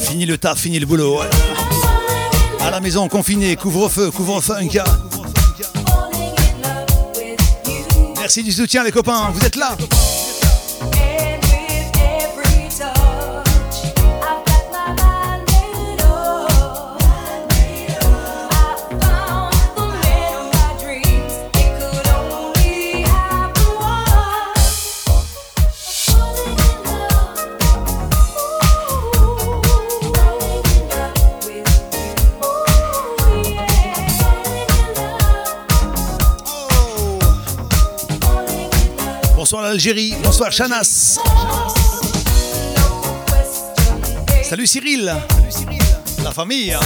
Fini 0.03 0.27
le 0.27 0.37
taf, 0.37 0.59
fini 0.59 0.79
le 0.79 0.87
boulot. 0.87 1.21
À 2.61 2.71
la 2.71 2.81
maison, 2.81 3.09
confiné, 3.09 3.57
couvre-feu, 3.57 4.11
couvre-feu, 4.11 4.55
un 4.57 4.69
cas. 4.69 4.85
Merci 8.19 8.43
du 8.43 8.53
soutien 8.53 8.85
les 8.85 8.93
copains, 8.93 9.31
vous 9.33 9.45
êtes 9.47 9.57
là. 9.57 9.77
l'Algérie. 39.69 40.15
Bonsoir 40.23 40.51
Chanas. 40.51 41.19
Salut 44.43 44.67
Cyril. 44.67 45.15
Salut 45.31 45.51
Cyril. 45.51 45.83
La 46.25 46.33
famille. 46.33 46.73
Hein. 46.73 46.81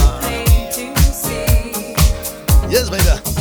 Yes, 2.69 2.91
baby. 2.91 3.32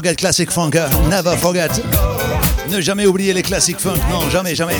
Forget 0.00 0.16
classic 0.16 0.50
funk. 0.50 0.70
hein. 0.76 0.88
Never 1.10 1.36
forget. 1.36 1.68
Ne 2.70 2.80
jamais 2.80 3.04
oublier 3.04 3.34
les 3.34 3.42
classiques 3.42 3.80
funk. 3.80 4.00
Non, 4.10 4.30
jamais, 4.30 4.54
jamais. 4.54 4.76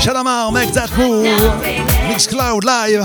Shalamar, 0.00 0.50
make 0.50 0.72
that 0.72 0.88
move. 0.96 1.26
Mixcloud 2.08 2.64
live. 2.64 3.04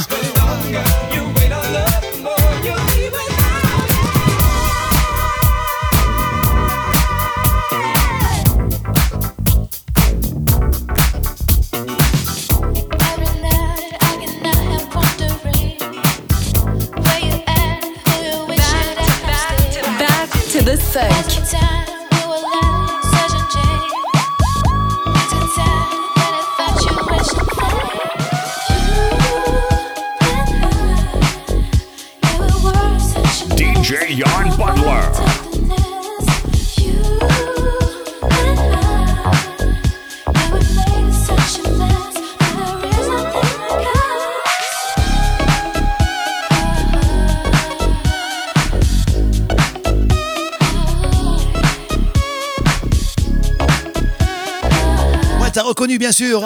Bien 56.05 56.11
sûr 56.11 56.43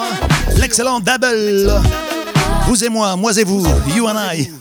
l'excellent 0.56 1.02
double. 1.02 1.70
Vous 2.68 2.82
et 2.82 2.88
moi, 2.88 3.18
moi 3.18 3.38
et 3.38 3.44
vous, 3.44 3.62
you 3.94 4.08
and 4.08 4.16
I. 4.34 4.59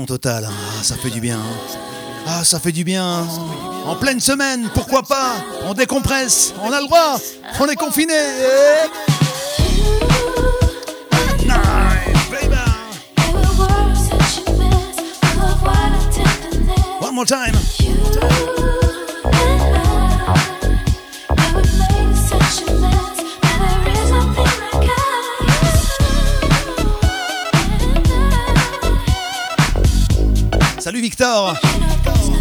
Totale. 0.00 0.48
Ah, 0.50 0.82
ça 0.82 0.96
fait 0.96 1.10
du 1.10 1.20
bien. 1.20 1.36
hein. 1.36 1.76
Ah, 2.26 2.44
ça 2.44 2.58
fait 2.58 2.72
du 2.72 2.82
bien. 2.82 3.26
En 3.84 3.94
pleine 3.96 4.20
semaine, 4.20 4.68
pourquoi 4.72 5.02
pas? 5.02 5.34
On 5.66 5.74
décompresse. 5.74 6.54
On 6.62 6.72
a 6.72 6.80
le 6.80 6.86
droit. 6.86 7.20
On 7.60 7.66
est 7.66 7.76
confiné. 7.76 8.14
One 17.00 17.14
more 17.14 17.26
time. 17.26 17.61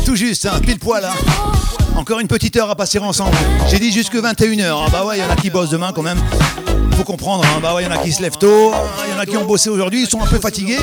Tout 0.05 0.15
juste, 0.15 0.45
hein, 0.45 0.59
pile 0.61 0.79
poil. 0.79 1.03
hein. 1.05 1.13
Encore 1.95 2.19
une 2.19 2.27
petite 2.27 2.55
heure 2.57 2.69
à 2.69 2.75
passer 2.75 2.99
ensemble. 2.99 3.35
J'ai 3.69 3.79
dit 3.79 3.91
jusque 3.91 4.15
21h. 4.15 4.83
Ah 4.85 4.89
bah 4.91 5.05
ouais, 5.05 5.17
il 5.17 5.21
y 5.21 5.25
en 5.25 5.29
a 5.29 5.35
qui 5.35 5.49
bossent 5.49 5.69
demain 5.69 5.91
quand 5.93 6.01
même. 6.01 6.19
Faut 6.97 7.03
comprendre. 7.03 7.43
hein. 7.45 7.59
Bah 7.61 7.73
ouais, 7.75 7.83
il 7.83 7.85
y 7.85 7.87
en 7.87 7.91
a 7.91 7.97
qui 7.99 8.11
se 8.11 8.21
lèvent 8.21 8.37
tôt. 8.37 8.71
Il 9.07 9.13
y 9.13 9.17
en 9.17 9.19
a 9.19 9.25
qui 9.25 9.37
ont 9.37 9.45
bossé 9.45 9.69
aujourd'hui. 9.69 10.01
Ils 10.03 10.09
sont 10.09 10.21
un 10.21 10.25
peu 10.27 10.39
fatigués. 10.39 10.79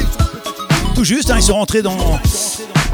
Tout 0.95 1.05
juste, 1.05 1.33
ils 1.35 1.43
sont 1.43 1.55
rentrés 1.55 1.83
dans 1.83 1.97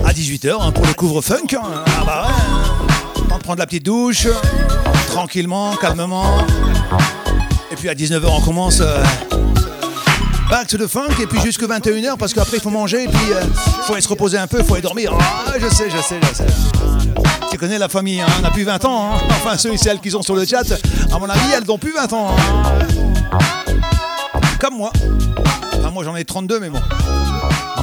à 0.05 0.13
18h 0.13 0.73
pour 0.73 0.87
le 0.87 0.95
couvre-funk. 0.95 1.57
Ah 1.63 2.05
bah 2.07 2.27
ouais. 2.29 3.29
Temps 3.29 3.39
de 3.39 3.43
prendre 3.43 3.59
la 3.59 3.67
petite 3.67 3.85
douche. 3.85 4.27
Tranquillement, 5.09 5.75
calmement. 5.77 6.25
Et 7.71 7.77
puis 7.77 7.89
à 7.89 7.95
19h, 7.95 8.27
on 8.29 8.41
commence. 8.41 8.81
euh, 8.81 9.03
Back 10.51 10.69
the 10.69 10.87
funk 10.87 11.09
et 11.21 11.27
puis 11.27 11.41
jusque 11.41 11.63
21h 11.63 12.17
parce 12.17 12.33
qu'après 12.35 12.59
il 12.59 12.63
faut 12.63 12.71
manger 12.71 13.05
et 13.05 13.09
puis 13.09 13.19
il 13.31 13.83
faut 13.85 13.93
aller 13.95 14.03
se 14.03 14.09
reposer 14.09 14.39
un 14.39 14.47
peu, 14.47 14.59
il 14.61 14.65
faut 14.65 14.75
aller 14.75 14.83
dormir. 14.83 15.13
Ah, 15.19 15.53
je 15.59 15.69
sais, 15.69 15.91
je 15.91 15.99
sais, 15.99 16.21
je 16.23 16.35
sais. 16.35 16.47
Tu 17.51 17.59
connais 17.59 17.79
la 17.79 17.89
famille, 17.89 18.21
hein, 18.21 18.27
on 18.39 18.43
n'a 18.43 18.51
plus 18.51 18.65
20 18.65 18.85
ans. 18.85 19.15
hein. 19.15 19.19
Enfin, 19.31 19.57
ceux 19.57 19.73
et 19.73 19.77
celles 19.79 20.01
qui 20.01 20.11
sont 20.11 20.23
sur 20.23 20.35
le 20.37 20.45
chat, 20.45 20.63
à 21.13 21.19
mon 21.19 21.29
avis, 21.29 21.53
elles 21.57 21.65
n'ont 21.65 21.79
plus 21.79 21.93
20 21.93 22.13
ans. 22.13 22.29
hein. 22.37 22.79
Comme 24.61 24.77
moi. 24.77 24.93
Enfin, 25.79 25.91
moi 25.91 26.05
j'en 26.05 26.15
ai 26.17 26.25
32, 26.25 26.61
mais 26.61 26.71
bon. 26.71 26.81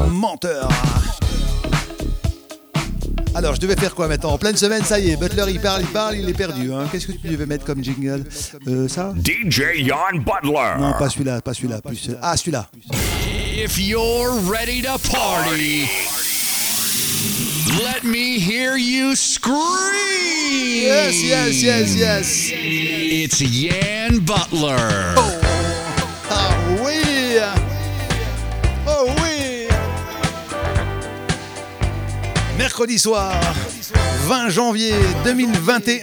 Menteur. 0.09 0.67
Alors, 3.33 3.55
je 3.55 3.61
devais 3.61 3.75
faire 3.77 3.95
quoi 3.95 4.07
maintenant 4.07 4.31
En 4.33 4.37
pleine 4.37 4.57
semaine, 4.57 4.83
ça 4.83 4.99
y 4.99 5.09
est, 5.11 5.15
Butler 5.15 5.45
il 5.49 5.59
parle, 5.59 5.81
il 5.81 5.87
parle, 5.87 6.17
il 6.17 6.27
est 6.29 6.33
perdu. 6.33 6.73
hein. 6.73 6.87
Qu'est-ce 6.91 7.07
que 7.07 7.11
tu 7.13 7.27
devais 7.29 7.45
mettre 7.45 7.63
comme 7.65 7.81
jingle 7.83 8.25
Euh, 8.67 8.87
Ça 8.89 9.13
DJ 9.23 9.85
Jan 9.85 10.17
Butler. 10.19 10.73
Non, 10.79 10.93
pas 10.99 11.09
celui-là, 11.09 11.41
pas 11.41 11.53
celui-là. 11.53 11.81
Plus... 11.81 12.09
Ah, 12.21 12.35
celui-là. 12.35 12.69
If 13.53 13.77
you're 13.79 14.33
ready 14.49 14.81
to 14.81 14.97
party, 15.09 15.87
let 17.83 18.03
me 18.03 18.37
hear 18.37 18.75
you 18.77 19.15
scream. 19.15 19.55
Yes, 20.83 21.23
yes, 21.23 21.61
yes, 21.63 21.95
yes. 21.95 22.51
It's 22.53 23.39
Yan 23.39 24.19
Butler. 24.19 25.15
Ah 25.15 25.40
Mercredi 32.81 32.97
soir, 32.97 33.35
20 34.25 34.49
janvier 34.49 34.95
2021, 35.23 36.01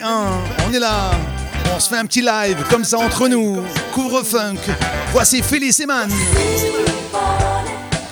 on 0.64 0.72
est 0.72 0.78
là, 0.78 1.10
on 1.74 1.80
se 1.80 1.88
fait 1.88 1.96
un 1.96 2.06
petit 2.06 2.22
live 2.22 2.56
comme 2.70 2.84
ça 2.84 2.98
entre 2.98 3.26
nous, 3.26 3.64
couvre 3.92 4.22
funk. 4.22 4.60
Voici 5.10 5.42
Phyllis 5.42 5.76
Eman. 5.82 6.08
Oh 7.12 7.18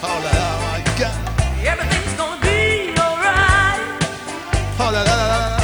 là 0.03 0.33
là. 0.33 0.59
Oh 4.81 4.91
là 4.91 5.05
là 5.05 5.05
là 5.05 5.29
là. 5.29 5.57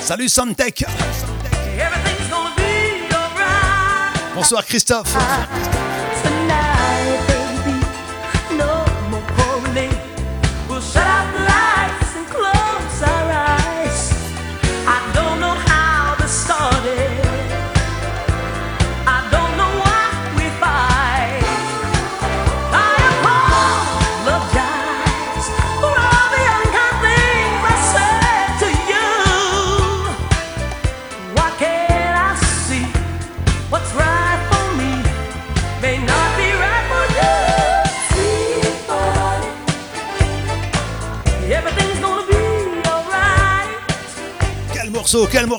Salut 0.00 0.28
Santec. 0.28 0.84
Bonsoir 4.36 4.64
Christophe. 4.64 5.16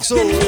So. 0.10 0.39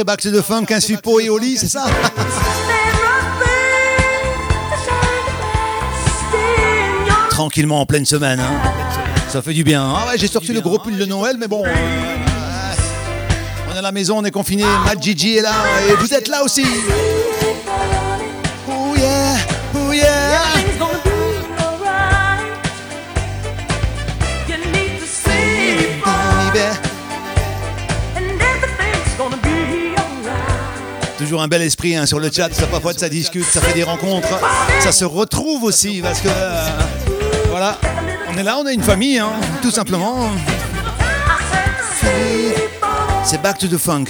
Après 0.00 0.16
to 0.16 0.30
the 0.30 0.42
Funk, 0.42 0.66
un 0.70 0.80
suppo 0.80 1.20
et 1.20 1.28
au 1.28 1.38
lit, 1.38 1.56
c'est 1.56 1.68
ça 1.68 1.84
Tranquillement 7.30 7.80
en 7.80 7.86
pleine 7.86 8.04
semaine. 8.06 8.40
Hein. 8.40 8.60
Ça 9.28 9.42
fait 9.42 9.52
du 9.52 9.64
bien. 9.64 9.82
Ah 9.82 10.06
ouais, 10.08 10.18
j'ai 10.18 10.26
sorti 10.26 10.52
le 10.52 10.60
gros 10.60 10.78
pull 10.78 10.96
de 10.98 11.04
Noël, 11.04 11.36
mais 11.38 11.46
bon. 11.48 11.62
on 11.64 13.74
est 13.74 13.78
à 13.78 13.82
la 13.82 13.92
maison, 13.92 14.18
on 14.18 14.24
est 14.24 14.30
confiné. 14.30 14.64
Matt 14.84 15.02
Gigi 15.02 15.36
est 15.36 15.42
là 15.42 15.52
et 15.88 15.94
vous 15.94 16.12
êtes 16.12 16.28
là 16.28 16.42
aussi. 16.44 16.64
Un 31.40 31.48
bel 31.48 31.62
esprit 31.62 31.96
hein, 31.96 32.06
sur 32.06 32.20
le 32.20 32.30
chat, 32.30 32.52
ça 32.54 32.66
papote, 32.66 32.98
ça 32.98 33.08
discute, 33.08 33.44
ça 33.44 33.60
fait 33.60 33.74
des 33.74 33.82
rencontres, 33.84 34.38
ça 34.80 34.92
se 34.92 35.04
retrouve 35.04 35.64
aussi 35.64 36.00
parce 36.02 36.20
que 36.20 36.28
euh, 36.30 36.68
voilà, 37.48 37.78
on 38.28 38.36
est 38.36 38.42
là, 38.42 38.58
on 38.58 38.66
a 38.66 38.72
une 38.72 38.82
famille, 38.82 39.18
hein, 39.18 39.32
tout 39.62 39.70
simplement. 39.70 40.30
C'est 43.24 43.40
Back 43.40 43.58
to 43.58 43.68
the 43.68 43.76
Funk. 43.78 44.06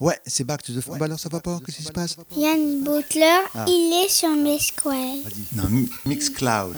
Ouais, 0.00 0.18
c'est 0.26 0.42
Back 0.44 0.62
to 0.62 0.72
the 0.72 0.80
Funk. 0.80 0.96
Bah 0.98 1.04
alors 1.04 1.20
ça 1.20 1.28
va 1.28 1.38
pas 1.40 1.58
Qu'est-ce 1.64 1.76
qui 1.76 1.82
se 1.84 1.92
passe? 1.92 2.16
Yann 2.36 2.82
Butler, 2.82 3.40
Ah. 3.54 3.64
il 3.68 4.04
est 4.04 4.08
sur 4.08 4.30
Misquel. 4.30 5.22
Non, 5.54 5.64
Mi- 5.68 5.88
Mixcloud. 6.06 6.74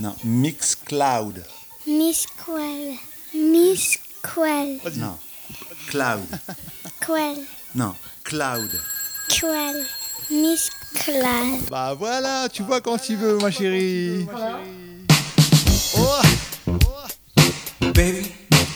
Non, 0.00 0.14
Mixcloud. 0.24 1.44
Misquel. 1.86 2.94
Misquel. 3.34 4.80
Non, 4.96 5.16
Cloud. 5.88 6.20
Quel. 7.06 7.36
Cloud. 8.30 8.70
Quel. 9.28 9.84
Misquel. 10.30 11.24
Bah 11.68 11.96
voilà, 11.98 12.46
tu 12.48 12.62
vois 12.62 12.80
quand 12.80 12.96
tu 12.96 13.16
veux, 13.16 13.38
ma 13.38 13.50
chérie. 13.50 14.24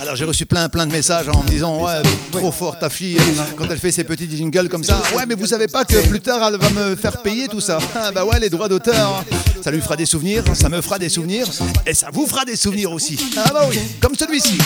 Alors 0.01 0.17
j'ai 0.17 0.25
reçu 0.25 0.45
plein 0.45 0.69
plein 0.69 0.87
de 0.89 0.93
messages 0.93 1.29
en 1.29 1.45
me 1.45 1.49
disant 1.49 1.85
ouais 1.85 2.03
trop 2.33 2.51
fort 2.51 2.81
ta 2.81 2.91
fille 2.91 3.17
quand 3.57 3.67
elle 3.71 3.79
fait 3.79 3.93
ses 3.93 4.03
petits 4.03 4.29
jingles 4.37 4.69
comme 4.69 4.83
ça. 4.83 5.01
Ouais 5.15 5.25
mais 5.25 5.37
vous 5.37 5.47
savez 5.47 5.69
pas 5.69 5.85
que 5.85 6.05
plus 6.09 6.21
tard 6.21 6.41
elle 6.49 6.59
va 6.59 6.71
me 6.71 6.97
faire 6.97 7.23
payer 7.23 7.47
tout 7.47 7.61
ça. 7.61 7.79
Ah, 7.95 8.11
bah 8.11 8.25
ouais 8.25 8.41
les 8.41 8.51
droits 8.51 8.69
d'auteur. 8.69 9.25
Ça 9.63 9.71
lui 9.71 9.81
fera 9.81 9.95
des 9.95 10.07
souvenirs 10.07 10.43
ça 10.55 10.69
me 10.69 10.81
fera 10.81 10.99
des 10.99 11.09
souvenirs 11.09 11.47
et 11.87 11.95
ça 11.95 12.09
vous 12.13 12.27
fera 12.27 12.45
des 12.45 12.57
souvenirs 12.57 12.91
aussi. 12.91 13.17
Ah 13.37 13.51
bah 13.53 13.67
oui 13.71 13.79
comme 14.01 14.17
celui-ci 14.17 14.59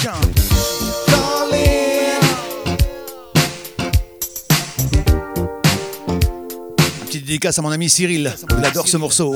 dédicace 7.28 7.58
à 7.58 7.62
mon 7.62 7.70
ami 7.70 7.90
Cyril 7.90 8.34
il 8.58 8.64
adore 8.64 8.88
ce 8.88 8.96
morceau. 8.96 9.34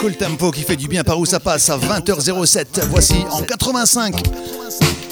Cool 0.00 0.16
tempo 0.16 0.50
qui 0.50 0.62
fait 0.62 0.74
du 0.74 0.88
bien 0.88 1.04
par 1.04 1.18
où 1.20 1.24
ça 1.24 1.38
passe 1.38 1.70
à 1.70 1.78
20h07. 1.78 2.86
Voici 2.90 3.14
en 3.30 3.42
85 3.42 4.16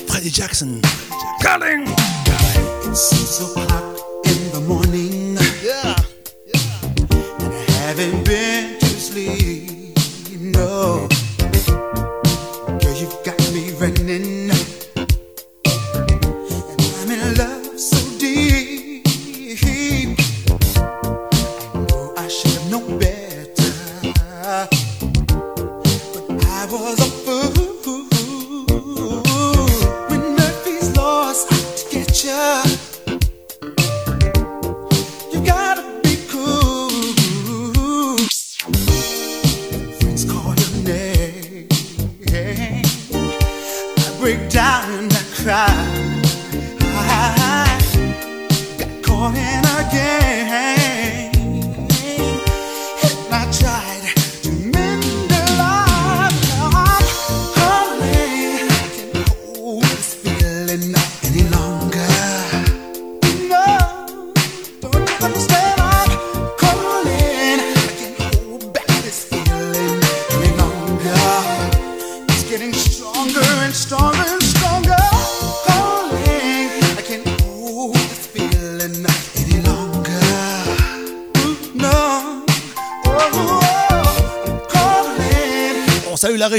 Freddie 0.09 0.33
Jackson. 0.35 0.81
Calling. 1.41 1.85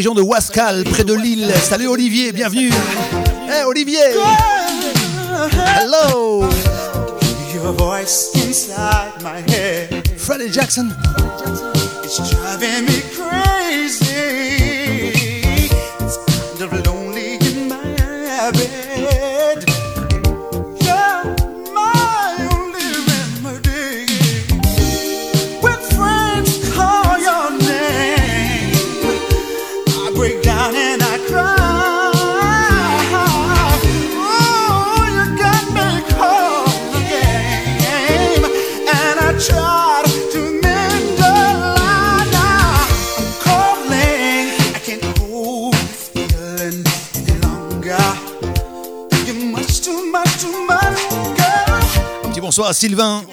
Région 0.08 0.14
de 0.14 0.22
Wascal, 0.22 0.86
près 0.86 1.04
de 1.04 1.14
Lille. 1.14 1.52
Salut 1.62 1.88
Olivier, 1.88 2.32
bienvenue. 2.32 2.72
Hey 3.50 3.64
Olivier. 3.66 4.14
Hello. 5.82 6.48
Your 7.54 7.74
voice 7.74 8.32
inside 8.36 9.12
my 9.22 9.42
head. 9.52 10.08
Freddie 10.18 10.50
Jackson. 10.50 10.94
It's 12.06 12.20
driving 12.30 12.86
me 12.86 13.07
Sylvain 52.78 53.24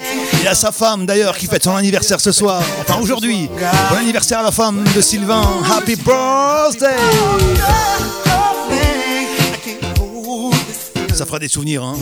et 0.43 0.47
à 0.47 0.55
sa 0.55 0.71
femme 0.71 1.05
d'ailleurs 1.05 1.37
qui 1.37 1.45
fête 1.45 1.63
son 1.63 1.75
anniversaire 1.75 2.19
ce 2.19 2.31
soir. 2.31 2.63
Enfin 2.81 2.99
aujourd'hui. 2.99 3.47
Bon 3.91 3.95
anniversaire 3.95 4.39
à 4.39 4.43
la 4.43 4.51
femme 4.51 4.83
de 4.95 5.01
Sylvain. 5.01 5.43
Happy 5.71 5.95
birthday 5.95 6.95
Ça 11.13 11.25
fera 11.25 11.37
des 11.39 11.47
souvenirs, 11.47 11.83
hein. 11.83 11.95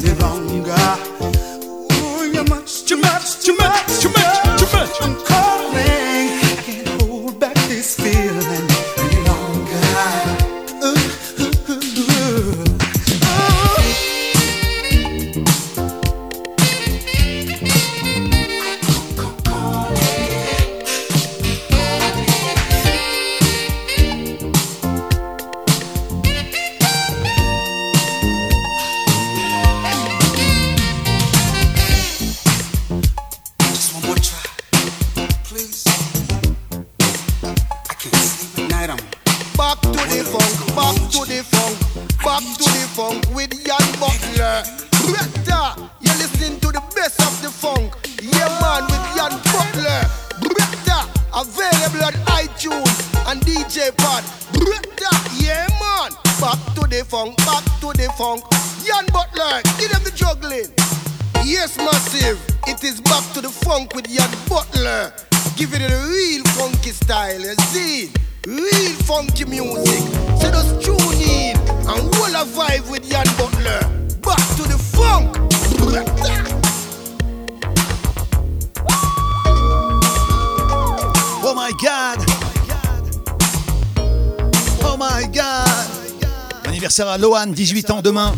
Anniversaire 87.43 87.43
à 87.43 87.45
Lohan, 87.45 87.47
18 87.47 87.91
ans 87.91 88.01
demain. 88.01 88.33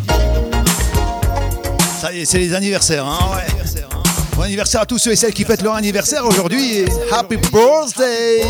Ça 2.01 2.11
y 2.11 2.21
est, 2.21 2.25
c'est 2.25 2.39
les 2.39 2.53
anniversaires, 2.53 3.05
hein, 3.05 3.19
ouais. 3.35 3.81
Bon 4.35 4.41
anniversaire 4.41 4.81
à 4.81 4.85
tous 4.85 4.97
ceux 4.97 5.11
et 5.11 5.15
celles 5.15 5.33
qui 5.33 5.45
fêtent 5.45 5.61
leur 5.61 5.75
anniversaire 5.75 6.25
aujourd'hui. 6.25 6.85
Happy 7.11 7.37
birthday 7.37 8.43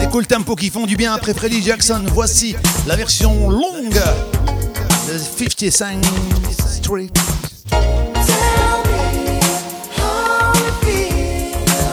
Les 0.00 0.06
cool 0.06 0.26
tempos 0.26 0.56
qui 0.56 0.70
font 0.70 0.86
du 0.86 0.96
bien 0.96 1.12
après 1.12 1.34
Freddie 1.34 1.62
Jackson. 1.62 2.02
Voici 2.12 2.56
la 2.86 2.96
version 2.96 3.50
longue 3.50 3.92
de 3.92 5.18
55 5.18 6.02
Street. 6.82 7.10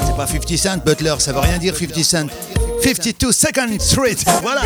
C'est 0.05 0.15
pas 0.15 0.27
50 0.27 0.57
Cent, 0.57 0.77
Butler, 0.85 1.15
ça 1.19 1.33
veut 1.33 1.39
rien 1.39 1.57
dire 1.57 1.75
50 1.75 2.03
Cent. 2.03 2.27
52 2.81 3.31
Second 3.33 3.77
Street, 3.79 4.15
voilà. 4.41 4.61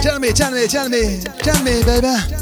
Tell 0.00 0.18
me, 0.20 0.32
tell 0.32 0.50
me, 0.50 0.66
tell 0.66 0.88
me, 0.88 1.20
tell 1.42 1.62
me, 1.62 1.82
baby. 1.84 2.37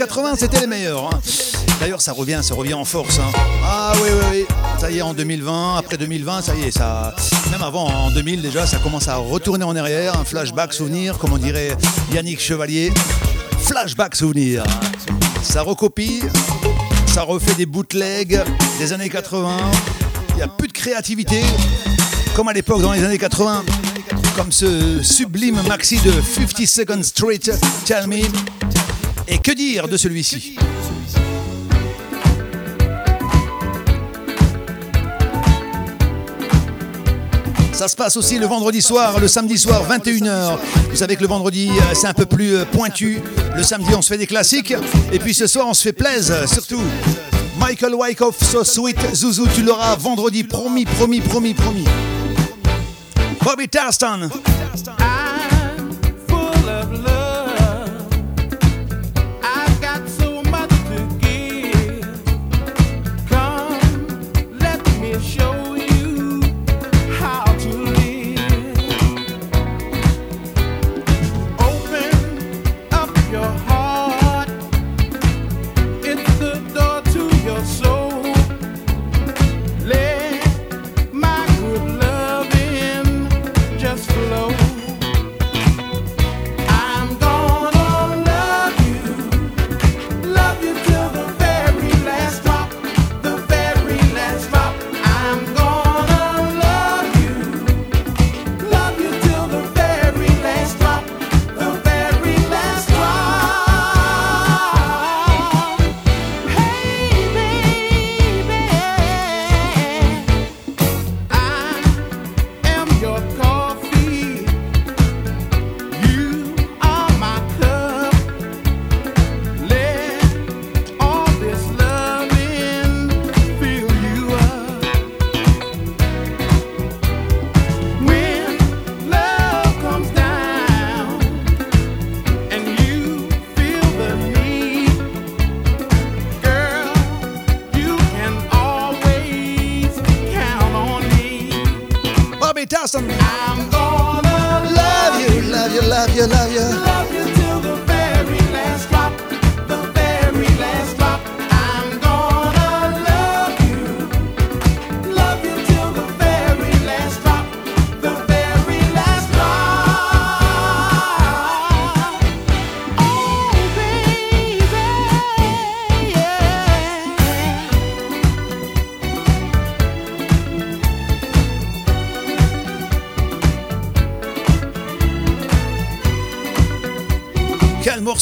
Années, 0.00 0.08
dans 0.08 0.24
les 0.24 0.30
années 0.30 0.36
80, 0.36 0.36
c'était 0.38 0.60
les 0.60 0.66
meilleures. 0.66 1.06
hein. 1.14 1.20
D'ailleurs, 1.80 2.00
ça 2.00 2.12
revient, 2.12 2.40
ça 2.42 2.54
revient 2.54 2.74
en 2.74 2.84
force. 2.84 3.18
hein. 3.18 3.30
Ah 3.64 3.92
oui, 4.02 4.08
oui, 4.12 4.26
oui. 4.32 4.56
Ça 4.80 4.90
y 4.90 4.98
est, 4.98 5.02
en 5.02 5.14
2020, 5.14 5.76
après 5.78 5.96
2020, 5.96 6.42
ça 6.42 6.54
y 6.54 6.64
est, 6.64 6.70
ça. 6.70 7.14
Même 7.50 7.62
avant, 7.62 7.86
en 7.86 8.10
2000 8.10 8.42
déjà, 8.42 8.66
ça 8.66 8.78
commence 8.78 9.08
à 9.08 9.16
retourner 9.16 9.64
en 9.64 9.76
arrière. 9.76 10.18
Un 10.18 10.24
flashback 10.24 10.72
souvenir, 10.72 11.18
comme 11.18 11.32
on 11.32 11.38
dirait 11.38 11.76
Yannick 12.12 12.40
Chevalier. 12.40 12.92
Flashback 13.60 14.14
souvenir. 14.16 14.64
Ça 15.42 15.62
recopie, 15.62 16.20
ça 17.06 17.22
refait 17.22 17.54
des 17.54 17.66
bootlegs 17.66 18.42
des 18.78 18.92
années 18.92 19.08
80. 19.10 19.56
Il 20.30 20.36
n'y 20.36 20.42
a 20.42 20.48
plus 20.48 20.68
de 20.68 20.72
créativité, 20.72 21.42
comme 22.34 22.48
à 22.48 22.52
l'époque 22.52 22.82
dans 22.82 22.92
les 22.92 23.04
années 23.04 23.18
80. 23.18 23.62
comme 24.36 24.50
ce 24.50 25.00
sublime 25.02 25.60
maxi 25.68 25.98
de 25.98 26.10
50 26.10 26.66
Second 26.66 27.02
Street, 27.02 27.40
Tell 27.86 28.06
Me. 28.08 28.22
Et 29.26 29.38
que 29.38 29.52
dire 29.52 29.88
de 29.88 29.96
celui-ci 29.96 30.56
Ça 37.72 37.88
se 37.88 37.96
passe 37.96 38.16
aussi 38.16 38.38
le 38.38 38.46
vendredi 38.46 38.80
soir, 38.80 39.18
le 39.18 39.26
samedi 39.26 39.58
soir, 39.58 39.82
21h. 39.88 40.58
Vous 40.90 40.96
savez 40.96 41.16
que 41.16 41.22
le 41.22 41.26
vendredi, 41.26 41.70
euh, 41.70 41.94
c'est 41.94 42.06
un 42.06 42.14
peu 42.14 42.24
plus 42.24 42.54
euh, 42.54 42.64
pointu. 42.64 43.20
Le 43.56 43.62
samedi, 43.64 43.90
on 43.96 44.00
se 44.00 44.08
fait 44.08 44.16
des 44.18 44.28
classiques. 44.28 44.74
Et 45.10 45.18
puis 45.18 45.34
ce 45.34 45.48
soir, 45.48 45.66
on 45.68 45.74
se 45.74 45.82
fait 45.82 45.92
plaisir, 45.92 46.48
surtout. 46.48 46.80
Michael 47.58 47.94
Wyckoff, 47.94 48.38
So 48.42 48.62
Sweet, 48.62 48.96
Zouzou, 49.14 49.48
tu 49.48 49.62
l'auras 49.62 49.96
vendredi, 49.96 50.44
promis, 50.44 50.84
promis, 50.84 51.20
promis, 51.20 51.54
promis. 51.54 51.84
Bobby 53.42 53.68
Tarston. 53.68 54.30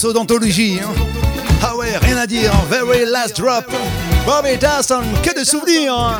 Morceau 0.02 0.12
d'anthologie, 0.12 0.80
hein 0.82 0.92
Ah 1.62 1.76
ouais, 1.76 1.96
rien 1.96 2.16
à 2.16 2.26
dire. 2.26 2.50
Very 2.68 3.04
last 3.04 3.36
drop. 3.36 3.64
Bobby 4.26 4.58
Tarston, 4.58 5.02
que 5.22 5.38
de 5.38 5.44
souvenirs. 5.44 5.94
hein. 5.94 6.16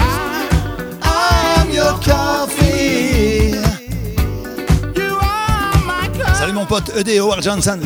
I'm 1.02 1.68
your 1.70 1.98
coffee. 2.00 3.56
Salut 6.34 6.52
mon 6.52 6.64
pote 6.64 6.92
ED 6.96 7.18
Howard 7.18 7.42
Johnson. 7.42 7.80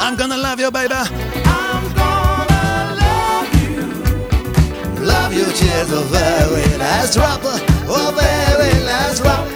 I'm 0.00 0.16
gonna 0.16 0.36
love 0.38 0.60
you, 0.60 0.70
baby. 0.70 0.94
Love 5.02 5.34
you 5.34 5.44
till 5.52 5.84
the 5.86 6.02
very 6.10 6.78
last 6.78 7.14
drop. 7.14 7.40
Oh, 7.88 8.14
very 8.16 8.84
last 8.84 9.22
drop. 9.22 9.55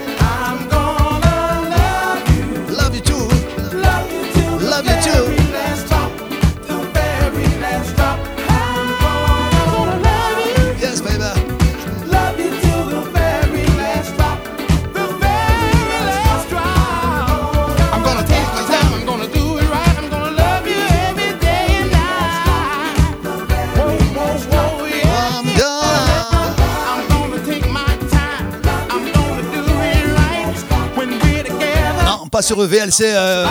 Sur 32.43 32.61
VLC, 32.61 33.03
euh, 33.05 33.47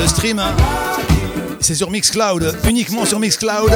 le 0.00 0.06
stream. 0.06 0.38
hein. 0.38 0.54
C'est 1.60 1.74
sur 1.74 1.90
Mixcloud, 1.90 2.56
uniquement 2.68 3.04
sur 3.06 3.18
Mixcloud. 3.18 3.72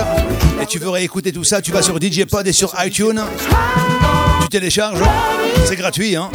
Et 0.60 0.66
tu 0.66 0.78
veux 0.78 0.90
réécouter 0.90 1.32
tout 1.32 1.44
ça, 1.44 1.62
tu 1.62 1.72
vas 1.72 1.80
sur 1.82 1.96
DJ 2.00 2.24
Pod 2.26 2.46
et 2.46 2.52
sur 2.52 2.74
iTunes. 2.84 3.22
Tu 4.42 4.48
télécharges, 4.48 5.00
c'est 5.64 5.76
gratuit. 5.76 6.14
Hein. 6.14 6.30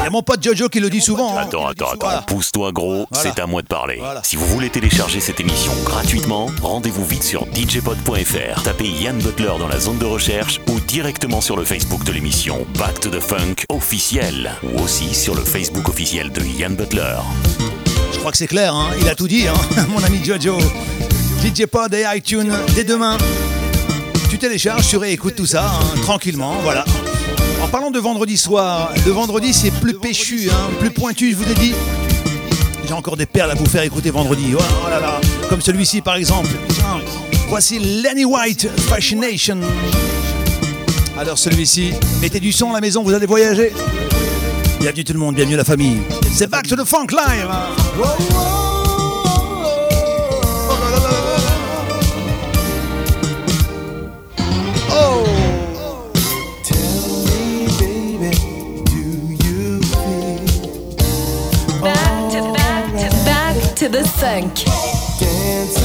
Il 0.00 0.04
y 0.04 0.06
a 0.06 0.10
mon 0.10 0.22
pote 0.22 0.42
Jojo 0.42 0.68
qui 0.68 0.80
le 0.80 0.88
dit 0.88 1.00
souvent. 1.00 1.36
hein. 1.36 1.42
Attends, 1.42 1.66
attends, 1.66 1.86
attends, 1.88 1.96
Voilà. 2.00 2.22
pousse-toi 2.22 2.72
gros, 2.72 3.06
Voilà. 3.10 3.30
c'est 3.34 3.40
à 3.40 3.46
moi 3.46 3.60
de 3.62 3.66
parler. 3.66 3.96
Voilà. 4.00 4.22
Si 4.24 4.36
vous 4.36 4.46
voulez 4.46 4.70
télécharger 4.70 5.20
cette 5.20 5.40
émission 5.40 5.72
gratuitement, 5.84 6.46
rendez-vous 6.62 7.04
vite 7.04 7.22
sur 7.22 7.46
djpod.fr, 7.52 8.62
tapez 8.62 8.88
Yann 8.88 9.18
Butler 9.18 9.52
dans 9.58 9.68
la 9.68 9.78
zone 9.78 9.98
de 9.98 10.06
recherche 10.06 10.60
ou 10.68 10.80
directement 10.80 11.40
sur 11.40 11.56
le 11.56 11.64
Facebook 11.64 12.02
de 12.04 12.12
l'émission 12.12 12.66
Back 12.78 13.00
to 13.00 13.10
the 13.10 13.20
Funk 13.20 13.56
officiel 13.68 14.52
ou 14.62 14.80
aussi 14.82 15.14
sur 15.14 15.34
le 15.34 15.42
Facebook 15.44 15.88
officiel 15.88 16.32
de 16.32 16.42
Yann 16.42 16.74
Butler. 16.74 17.16
Je 18.12 18.18
crois 18.18 18.32
que 18.32 18.38
c'est 18.38 18.46
clair, 18.48 18.74
hein. 18.74 18.88
il 19.00 19.08
a 19.08 19.14
tout 19.14 19.28
dit, 19.28 19.46
hein. 19.48 19.54
mon 19.90 20.02
ami 20.02 20.24
Jojo. 20.24 20.58
DJ 21.42 21.66
Pod 21.66 21.92
et 21.94 22.04
iTunes, 22.16 22.52
dès 22.74 22.84
demain. 22.84 23.16
Tu 24.30 24.38
télécharges, 24.38 24.86
tu 24.88 24.96
réécoutes 24.96 25.36
tout 25.36 25.46
ça, 25.46 25.64
hein, 25.66 26.00
tranquillement, 26.02 26.54
voilà. 26.62 26.84
En 27.62 27.68
parlant 27.68 27.90
de 27.90 27.98
vendredi 27.98 28.36
soir, 28.36 28.90
le 29.04 29.12
vendredi 29.12 29.52
c'est 29.52 29.70
plus 29.70 29.94
péchu, 29.94 30.48
hein, 30.50 30.70
plus 30.78 30.90
pointu, 30.90 31.30
je 31.30 31.36
vous 31.36 31.50
ai 31.50 31.54
dit. 31.54 31.74
J'ai 32.86 32.94
encore 32.94 33.16
des 33.16 33.26
perles 33.26 33.50
à 33.50 33.54
vous 33.54 33.66
faire 33.66 33.82
écouter 33.82 34.10
vendredi. 34.10 34.54
Oh. 34.58 34.62
Comme 35.48 35.60
celui-ci 35.60 36.00
par 36.00 36.16
exemple. 36.16 36.48
Voici 37.48 37.78
Lenny 37.78 38.24
White, 38.24 38.68
Fascination. 38.88 39.58
Alors 41.18 41.38
celui-ci, 41.38 41.92
mettez 42.20 42.40
du 42.40 42.52
son 42.52 42.70
à 42.70 42.74
la 42.74 42.80
maison, 42.80 43.02
vous 43.02 43.12
allez 43.12 43.26
voyager. 43.26 43.72
Bienvenue 44.80 45.04
tout 45.04 45.12
le 45.12 45.18
monde, 45.18 45.34
bienvenue 45.34 45.56
la 45.56 45.64
famille. 45.64 45.98
C'est 46.32 46.48
Back 46.48 46.66
to 46.66 46.76
the 46.76 46.86
Funk 46.86 47.08
Live. 47.10 47.46
Back 47.46 48.69
funk. 64.20 64.66
Dancing 65.18 65.79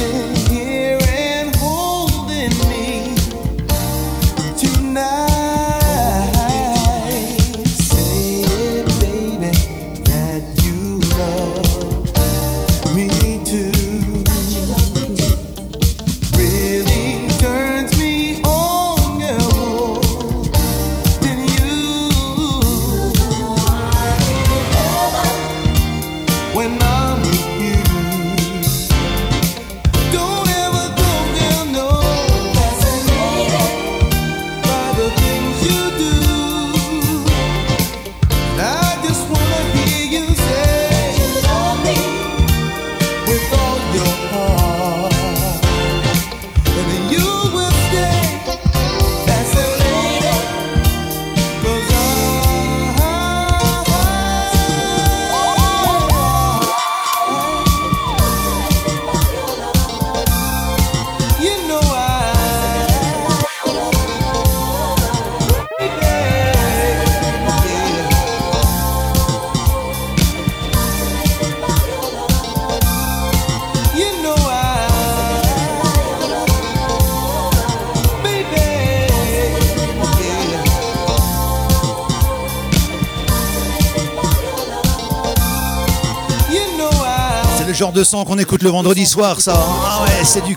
de 87.96 88.04
son 88.04 88.26
qu'on 88.26 88.36
écoute 88.36 88.62
le 88.62 88.68
vendredi 88.68 89.06
soir, 89.06 89.40
ça. 89.40 89.54
Ah 89.56 90.02
ouais, 90.02 90.22
c'est 90.22 90.44
du 90.44 90.54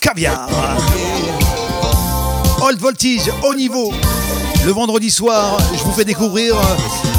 caviar. 0.00 0.48
Old 2.62 2.80
voltage, 2.80 3.30
haut 3.44 3.54
niveau. 3.54 3.92
Le 4.64 4.72
vendredi 4.72 5.10
soir, 5.10 5.58
je 5.76 5.82
vous 5.82 5.92
fais 5.92 6.06
découvrir 6.06 6.54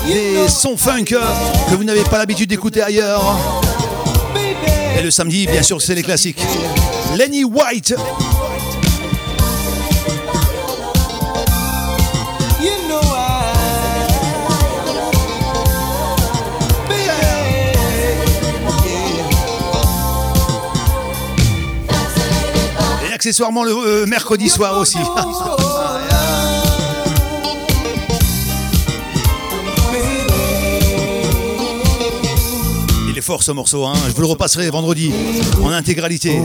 des 0.08 0.50
sons 0.50 0.76
funk 0.76 1.04
que 1.04 1.76
vous 1.76 1.84
n'avez 1.84 2.04
pas 2.06 2.18
l'habitude 2.18 2.50
d'écouter 2.50 2.82
ailleurs. 2.82 3.38
Et 4.98 5.04
le 5.04 5.12
samedi, 5.12 5.46
bien 5.46 5.62
sûr, 5.62 5.80
c'est 5.80 5.94
les 5.94 6.02
classiques. 6.02 6.42
Lenny 7.16 7.44
White. 7.44 7.94
Accessoirement 23.28 23.66
le 23.66 23.74
euh, 23.74 24.06
mercredi 24.06 24.48
soir 24.48 24.78
aussi. 24.78 24.98
Il 33.10 33.18
est 33.18 33.22
fort 33.22 33.44
ce 33.44 33.52
morceau, 33.52 33.86
hein. 33.86 33.92
je 34.08 34.14
vous 34.14 34.22
le 34.22 34.28
repasserai 34.28 34.70
vendredi 34.70 35.12
en 35.62 35.72
intégralité. 35.72 36.40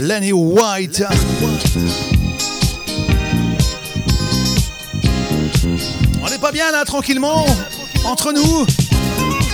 Lenny 0.00 0.32
White. 0.32 1.04
On 6.22 6.30
n'est 6.30 6.38
pas 6.38 6.52
bien 6.52 6.72
là, 6.72 6.86
tranquillement, 6.86 7.44
entre 8.06 8.32
nous. 8.32 8.64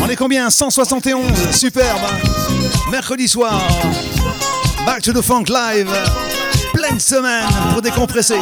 On 0.00 0.09
est 0.09 0.14
combien? 0.14 0.50
171, 0.50 1.24
superbe. 1.50 1.98
Mercredi 2.92 3.26
soir, 3.26 3.61
Back 4.86 5.02
to 5.02 5.12
the 5.12 5.22
Funk 5.22 5.48
Live. 5.48 6.24
Pleine 6.87 7.01
semaine 7.01 7.49
pour 7.72 7.80
décompresser. 7.80 8.37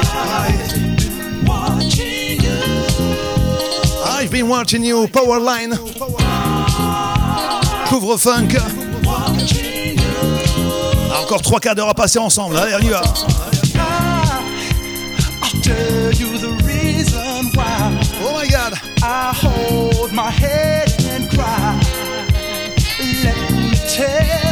I've 4.04 4.30
been 4.32 4.48
watching 4.48 4.82
you, 4.82 5.06
Powerline. 5.06 5.78
Couvre 7.88 8.16
funk. 8.18 8.56
Encore 11.22 11.42
trois 11.42 11.60
quarts 11.60 11.76
d'heure 11.76 11.88
à 11.88 11.94
passer 11.94 12.18
ensemble. 12.18 12.56
Allez, 12.56 12.74
on 12.74 12.80
y 12.80 12.88
va. 12.88 13.02
Oh 18.24 18.32
my 18.32 18.48
God. 18.48 18.74
I 19.04 19.32
hold 19.32 20.12
my 20.12 20.30
head 20.32 20.92
and 21.14 21.30
cry. 21.30 21.78
Let 23.22 23.52
me 23.52 23.76
tell 23.88 24.51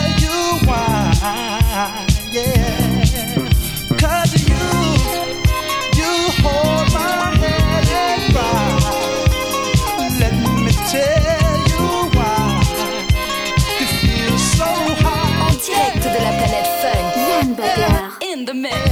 mix. 18.61 18.90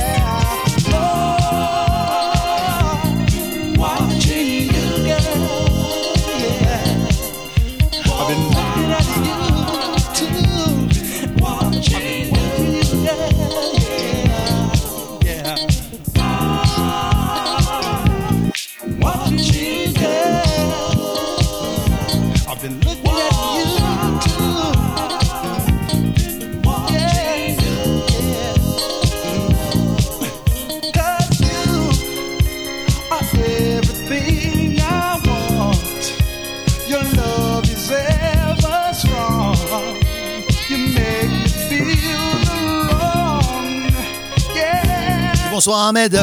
Bonsoir 45.59 45.89
Ahmed. 45.89 46.17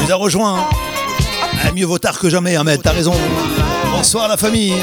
Nous 0.00 0.12
a 0.12 0.14
rejoint. 0.14 0.68
Ah, 1.60 1.72
mieux 1.72 1.86
vaut 1.86 1.98
tard 1.98 2.16
que 2.20 2.30
jamais, 2.30 2.54
Ahmed, 2.54 2.80
t'as 2.84 2.92
raison. 2.92 3.12
Bonsoir 3.90 4.28
la 4.28 4.36
famille. 4.36 4.76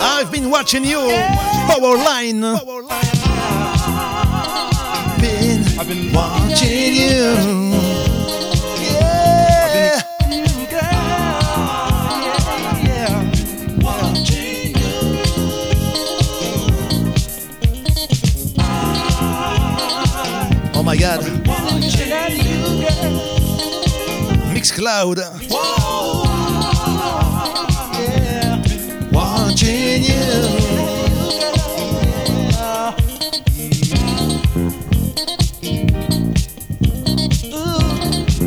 I've 0.00 0.30
been 0.30 0.48
watching 0.48 0.84
you, 0.84 1.00
Powerline. 1.66 2.56
Been 5.18 6.12
watching 6.14 6.94
you. 6.94 7.71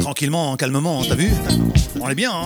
Tranquillement, 0.02 0.58
calmement, 0.58 1.04
t'as 1.08 1.16
vu? 1.16 1.32
On 2.02 2.10
est 2.10 2.16
bien, 2.16 2.32
hein? 2.32 2.46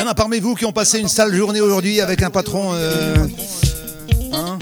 Y 0.00 0.02
en 0.02 0.06
a 0.06 0.14
parmi 0.14 0.40
vous 0.40 0.54
qui 0.54 0.64
ont 0.64 0.72
passé 0.72 0.98
une 0.98 1.08
sale 1.08 1.34
journée 1.34 1.60
aujourd'hui 1.60 2.00
avec 2.00 2.22
un 2.22 2.30
patron, 2.30 2.70
euh, 2.72 3.14
hein, 4.32 4.58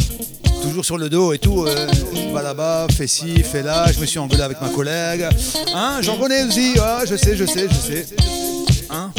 toujours 0.62 0.84
sur 0.84 0.98
le 0.98 1.08
dos 1.08 1.32
et 1.32 1.38
tout. 1.38 1.64
euh, 1.64 1.86
va 2.32 2.42
là-bas, 2.42 2.88
fais 2.90 3.06
ci, 3.06 3.42
fais 3.42 3.62
là. 3.62 3.86
Je 3.92 4.00
me 4.00 4.06
suis 4.06 4.18
engueulé 4.18 4.42
avec 4.42 4.60
ma 4.60 4.68
collègue. 4.68 5.26
Hein, 5.74 5.98
J'en 6.02 6.16
connais 6.16 6.44
aussi. 6.44 6.74
Ah, 6.80 7.02
je 7.08 7.14
sais, 7.16 7.36
je 7.36 7.44
sais, 7.44 7.68
je 7.70 7.74
sais. 7.74 8.06
Hein 8.90 9.12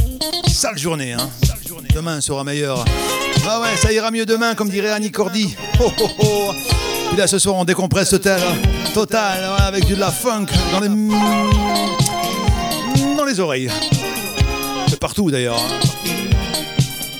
Sale 0.47 0.77
journée. 0.77 1.13
Hein 1.13 1.29
demain 1.95 2.21
sera 2.21 2.43
meilleur. 2.43 2.83
Ah 3.47 3.61
ouais, 3.61 3.77
ça 3.77 3.91
ira 3.91 4.11
mieux 4.11 4.25
demain, 4.25 4.55
comme 4.55 4.69
dirait 4.69 4.91
Annie 4.91 5.11
Cordy. 5.11 5.55
Oh, 5.79 5.91
oh, 6.21 6.51
là, 7.17 7.27
ce 7.27 7.39
soir, 7.39 7.55
on 7.55 7.65
décompresse 7.65 8.09
total, 8.09 8.41
total, 8.93 9.43
avec 9.59 9.87
de 9.87 9.95
la 9.95 10.11
funk 10.11 10.47
dans 10.71 10.79
les, 10.81 10.89
dans 13.15 13.25
les 13.25 13.39
oreilles. 13.39 13.69
C'est 14.89 14.99
partout 14.99 15.31
d'ailleurs. 15.31 15.59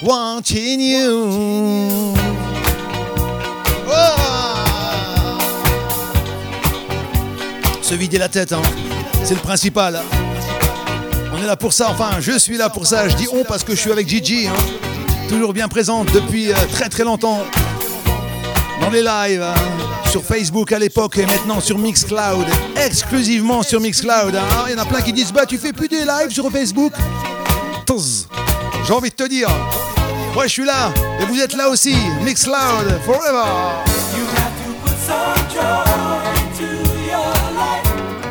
Watching 0.02 0.80
you. 0.80 2.14
Se 7.82 7.96
vider 7.96 8.18
la 8.20 8.30
tête, 8.30 8.54
hein. 8.54 8.62
c'est 9.24 9.34
le 9.34 9.40
principal. 9.40 10.00
On 11.34 11.42
est 11.42 11.48
là 11.48 11.56
pour 11.56 11.74
ça, 11.74 11.90
enfin, 11.90 12.12
je 12.20 12.38
suis 12.38 12.58
là 12.58 12.70
pour 12.70 12.86
ça. 12.86 13.08
Je 13.10 13.16
dis 13.16 13.28
on 13.34 13.44
parce 13.44 13.64
que 13.64 13.76
je 13.76 13.80
suis 13.82 13.92
avec 13.92 14.08
Gigi, 14.08 14.48
hein. 14.48 14.54
toujours 15.28 15.54
bien 15.54 15.68
présente 15.68 16.12
depuis 16.12 16.52
euh, 16.52 16.56
très 16.72 16.90
très 16.90 17.04
longtemps. 17.04 17.40
Dans 18.82 18.90
les 18.92 19.02
lives, 19.02 19.42
hein. 19.42 19.54
sur 20.10 20.24
Facebook 20.24 20.72
à 20.72 20.80
l'époque 20.80 21.18
et 21.18 21.26
maintenant 21.26 21.60
sur 21.60 21.78
Mixcloud, 21.78 22.46
exclusivement 22.78 23.64
sur 23.64 23.80
Mixcloud. 23.82 24.36
hein. 24.36 24.44
Alors, 24.52 24.70
Il 24.70 24.76
y 24.76 24.80
en 24.80 24.82
a 24.82 24.86
plein 24.86 25.02
qui 25.02 25.12
disent 25.14 25.32
Bah, 25.34 25.46
tu 25.48 25.58
fais 25.58 25.74
plus 25.74 25.88
des 25.88 26.06
lives 26.06 26.30
sur 26.32 26.50
Facebook. 26.52 26.94
J'ai 28.88 28.94
envie 28.94 29.10
de 29.10 29.16
te 29.16 29.28
dire, 29.28 29.50
ouais, 30.36 30.48
je 30.48 30.54
suis 30.54 30.66
là 30.66 30.92
et 31.20 31.26
vous 31.26 31.40
êtes 31.40 31.56
là 31.56 31.70
aussi. 31.70 31.96
Mixcloud, 32.24 33.00
forever. 33.06 33.46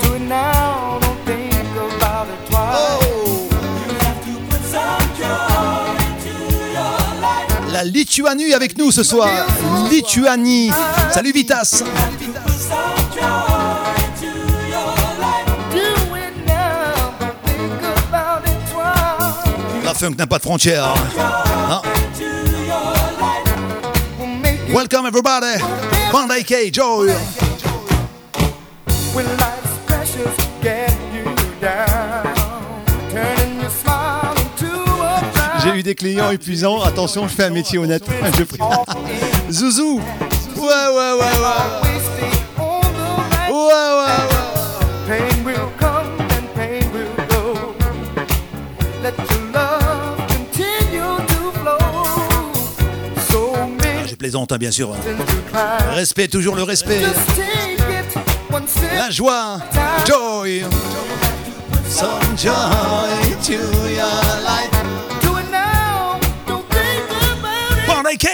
Do 0.01 0.15
it 0.15 0.21
now, 0.23 0.99
don't 1.01 1.19
think 1.25 1.53
about 1.77 2.29
it 2.29 2.47
twice. 2.49 3.03
You 3.87 3.95
have 4.01 4.21
to 4.25 4.33
put 4.49 4.63
some 4.65 5.07
joy 5.17 5.97
into 6.07 6.35
your 6.73 6.99
life. 7.21 7.73
La 7.73 7.85
Lituanie 7.85 8.55
avec 8.55 8.79
nous 8.79 8.91
ce 8.93 9.03
soir. 9.03 9.29
Lituanie. 9.91 10.71
Salut 11.13 11.33
Vitas. 11.33 11.83
Funk 19.99 20.15
n'a 20.17 20.27
pas 20.29 20.39
de 20.39 20.43
frontières. 20.43 20.95
Hein. 21.71 21.83
Welcome 24.69 25.07
everybody. 25.07 25.61
Bandai 26.13 26.45
K, 26.45 26.73
Joy. 26.73 27.11
J'ai 35.63 35.71
eu 35.71 35.83
des 35.83 35.95
clients 35.97 36.31
épuisants. 36.31 36.81
Attention, 36.83 37.27
je 37.27 37.35
fais 37.35 37.45
un 37.45 37.51
métier 37.51 37.79
honnête. 37.79 38.05
Je 38.39 38.45
prie. 38.45 38.59
Zouzou. 39.51 40.01
Ouais, 40.57 40.63
ouais, 40.63 41.13
ouais, 41.13 41.19
ouais. 41.19 41.89
Ouais, 43.51 43.91
ouais, 43.99 44.19
Pain 45.09 45.45
will 45.45 45.57
come 45.79 46.21
and 46.21 46.47
pain 46.55 46.87
will 46.93 47.27
go. 47.29 47.75
Let 49.03 49.48
plaisante, 54.29 54.53
hein, 54.53 54.59
bien 54.59 54.71
sûr. 54.71 54.91
Respect, 55.95 56.29
toujours 56.29 56.55
le 56.55 56.63
respect. 56.63 57.01
La 58.95 59.09
joie. 59.09 59.59
Joy. 60.07 60.65
Some 61.89 62.37
joy 62.37 62.53
to 63.43 63.53
your 63.53 64.05
life. 64.45 64.71
Do 65.23 65.39
it 65.39 65.51
now. 65.51 66.21
Don't 66.47 66.63
think 66.69 67.09
about 67.89 68.13
it. 68.13 68.19
K. 68.19 68.29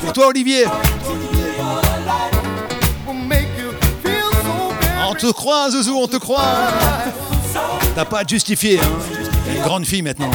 Pour 0.00 0.12
toi, 0.14 0.28
Olivier? 0.28 0.64
On 5.06 5.14
te 5.14 5.30
croit, 5.32 5.70
Zouzou, 5.70 5.98
on 5.98 6.08
te 6.08 6.16
croit. 6.16 6.40
T'as 7.94 8.06
pas 8.06 8.20
à 8.20 8.24
te 8.24 8.30
justifier. 8.30 8.80
Hein. 8.80 9.54
Une 9.54 9.62
grande 9.62 9.84
fille 9.84 10.00
maintenant. 10.00 10.30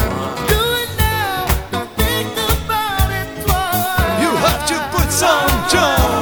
Some 5.70 6.17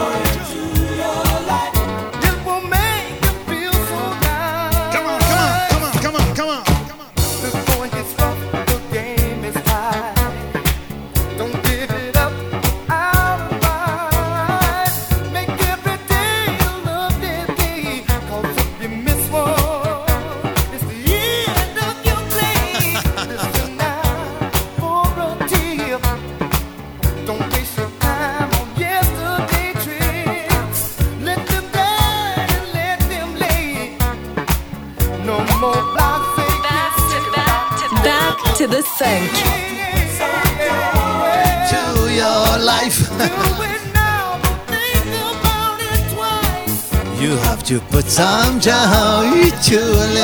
some 48.67 48.97
joy 49.37 49.51
to 49.63 50.16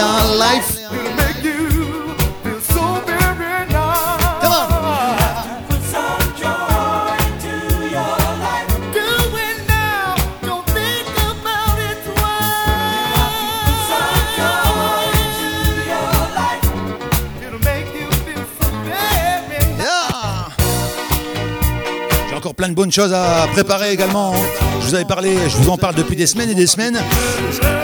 choses 22.93 23.13
à 23.15 23.47
préparer 23.53 23.93
également. 23.93 24.35
hein. 24.35 24.39
Je 24.81 24.87
vous 24.87 24.95
avais 24.95 25.05
parlé, 25.05 25.37
je 25.49 25.57
vous 25.57 25.71
en 25.71 25.77
parle 25.77 25.95
depuis 25.95 26.17
des 26.17 26.27
semaines 26.27 26.51
et 26.51 26.55
des 26.55 26.67
semaines. 26.67 26.99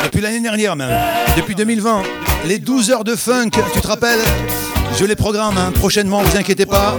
Depuis 0.05 0.21
l'année 0.21 0.41
dernière 0.41 0.77
même. 0.77 0.91
Depuis 1.37 1.55
2020. 1.55 2.03
Les 2.47 2.59
12 2.59 2.91
heures 2.91 3.05
de 3.05 3.17
funk, 3.17 3.51
tu 3.73 3.81
te 3.81 3.87
rappelles? 3.87 4.21
Je 4.99 5.05
les 5.05 5.17
programme 5.17 5.57
hein, 5.59 5.73
prochainement, 5.75 6.21
vous 6.23 6.37
inquiétez 6.37 6.67
pas. 6.67 6.95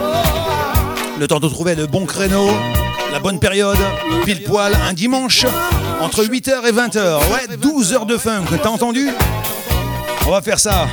Le 1.20 1.28
temps 1.28 1.39
de 1.39 1.47
trouver 1.47 1.76
le 1.76 1.86
bon 1.86 2.05
créneau, 2.05 2.49
la 3.12 3.20
bonne 3.20 3.39
période, 3.39 3.78
pile 4.26 4.43
poil, 4.43 4.74
un 4.88 4.93
dimanche, 4.93 5.45
entre 6.01 6.24
8h 6.24 6.66
et 6.68 6.72
20h. 6.72 7.18
Ouais, 7.32 7.57
12 7.57 7.93
heures 7.93 8.05
de 8.05 8.18
funk, 8.18 8.45
t'as 8.62 8.70
entendu? 8.70 9.10
On 10.28 10.32
va 10.32 10.41
faire 10.41 10.60
ça. 10.60 10.88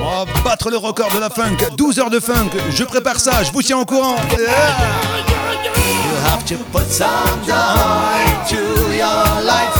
On 0.00 0.24
va 0.24 0.32
battre 0.44 0.70
le 0.70 0.76
record 0.76 1.10
de 1.14 1.18
la 1.18 1.30
funk. 1.30 1.56
12 1.76 1.98
heures 1.98 2.10
de 2.10 2.20
funk. 2.20 2.50
Je 2.70 2.84
prépare 2.84 3.18
ça, 3.18 3.42
je 3.42 3.50
vous 3.50 3.62
tiens 3.62 3.78
au 3.78 3.84
courant. 3.84 4.16
Have 6.24 6.44
to 6.46 6.56
put 6.72 6.86
some 6.86 7.38
joy 7.44 8.24
to 8.50 8.60
your 8.96 9.24
life. 9.44 9.73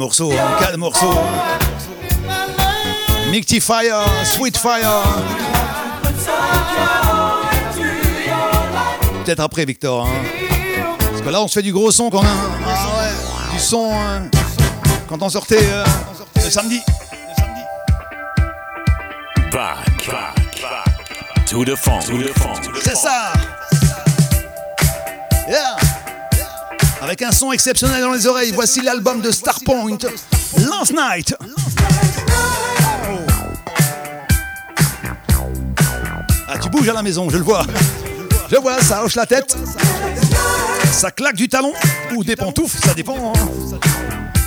Morceau, 0.00 0.32
hein, 0.32 0.56
quel 0.58 0.78
morceau. 0.78 1.12
Micty 3.30 3.60
Fire, 3.60 4.00
Sweet 4.24 4.56
Fire. 4.56 5.02
Peut-être 9.24 9.40
après, 9.40 9.66
Victor. 9.66 10.06
hein. 10.06 10.10
Parce 11.10 11.20
que 11.20 11.28
là, 11.28 11.42
on 11.42 11.48
se 11.48 11.52
fait 11.52 11.62
du 11.62 11.72
gros 11.72 11.90
son 11.92 12.08
quand 12.08 12.22
même. 12.22 12.30
Ah 12.66 12.86
ouais, 13.02 13.52
du 13.52 13.58
son 13.60 13.92
hein, 13.92 14.22
quand 15.06 15.20
on 15.22 15.28
sortait 15.28 15.68
euh, 15.70 15.84
le 16.36 16.40
samedi. 16.50 16.80
Back, 19.52 19.76
back, 20.08 20.62
back. 20.62 21.46
To 21.50 21.62
the 21.64 21.76
funk. 21.76 22.00
C'est 22.82 22.96
ça. 22.96 23.32
Avec 27.10 27.22
un 27.22 27.32
son 27.32 27.50
exceptionnel 27.50 28.02
dans 28.02 28.12
les 28.12 28.28
oreilles, 28.28 28.52
voici 28.54 28.82
l'album 28.82 29.20
de 29.20 29.32
Starpoint, 29.32 29.98
Last 30.58 30.92
Night. 30.92 31.34
Ah, 36.46 36.56
tu 36.62 36.68
bouges 36.68 36.88
à 36.88 36.92
la 36.92 37.02
maison, 37.02 37.28
je 37.28 37.36
le 37.36 37.42
vois. 37.42 37.66
Je 38.48 38.54
vois, 38.58 38.80
ça 38.80 39.02
hoche 39.02 39.16
la 39.16 39.26
tête. 39.26 39.56
Ça 40.92 41.10
claque 41.10 41.34
du 41.34 41.48
talon 41.48 41.72
ou 42.14 42.22
des 42.22 42.36
pantoufles, 42.36 42.78
ça 42.78 42.94
dépend. 42.94 43.32
hein. 43.34 43.40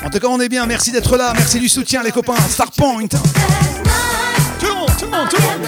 En 0.05 0.09
tout 0.09 0.19
cas, 0.19 0.27
on 0.29 0.39
est 0.39 0.47
bien. 0.47 0.65
Merci 0.65 0.93
d'être 0.93 1.17
là. 1.17 1.33
Merci 1.35 1.59
du 1.59 1.67
soutien, 1.67 2.01
les 2.01 2.13
copains. 2.13 2.37
Starpoint. 2.49 3.07
Tout 3.09 3.17
le 4.67 4.73
monde, 4.73 4.89
tout 4.97 5.03
le 5.03 5.11
monde, 5.11 5.27
tout 5.29 5.35
le 5.35 5.43
monde. 5.43 5.67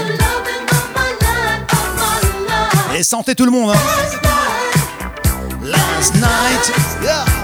Et 2.97 3.03
sentez 3.03 3.35
tout 3.35 3.43
le 3.43 3.51
monde. 3.51 3.71
hein. 3.75 4.24
Night. 6.13 6.69
Yeah. 7.01 7.34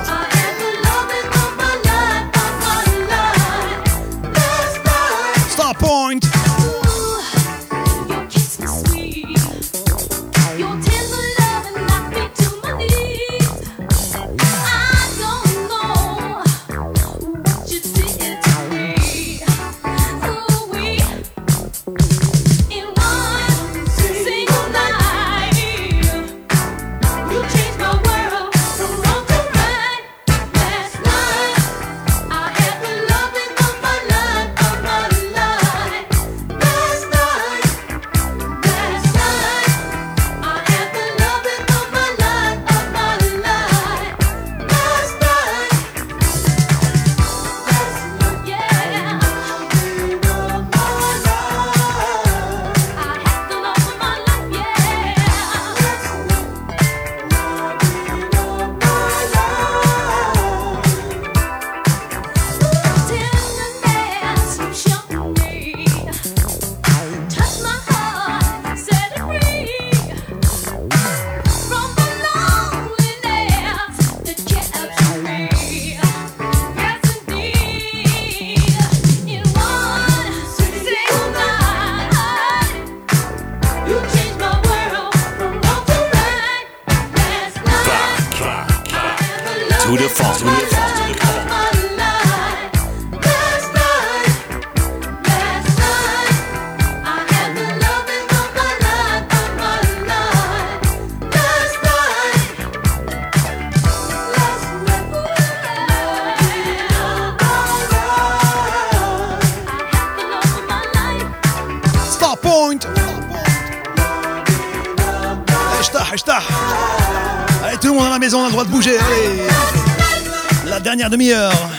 de 118.63 118.69
bouger, 118.69 118.97
allez. 118.97 120.69
La 120.69 120.79
dernière 120.79 121.09
demi-heure. 121.09 121.70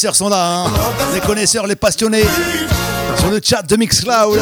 connaisseurs 0.00 0.16
sont 0.16 0.30
là, 0.30 0.64
hein. 0.64 0.70
les 1.12 1.20
connaisseurs, 1.20 1.66
les 1.66 1.76
passionnés, 1.76 2.24
sur 3.18 3.28
le 3.28 3.38
chat 3.44 3.60
de 3.60 3.76
Mixcloud. 3.76 4.40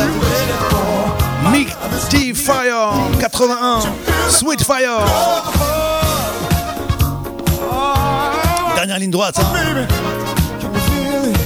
Mick 1.50 1.68
D 2.10 2.32
Fire 2.32 2.92
81, 3.18 3.80
Sweet 4.30 4.62
Fire. 4.62 5.04
Dernière 8.76 9.00
ligne 9.00 9.10
droite. 9.10 9.34
Hein. 9.40 9.86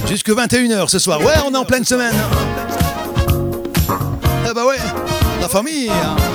Jusque 0.07 0.29
21h 0.29 0.87
ce 0.89 0.99
soir. 0.99 1.19
Ouais, 1.19 1.33
on 1.47 1.51
est 1.51 1.57
en 1.57 1.65
pleine 1.65 1.83
semaine. 1.83 2.13
Ah 3.89 4.53
bah 4.53 4.67
ouais, 4.67 4.77
la 5.41 5.49
famille. 5.49 5.89
Hein. 5.89 6.32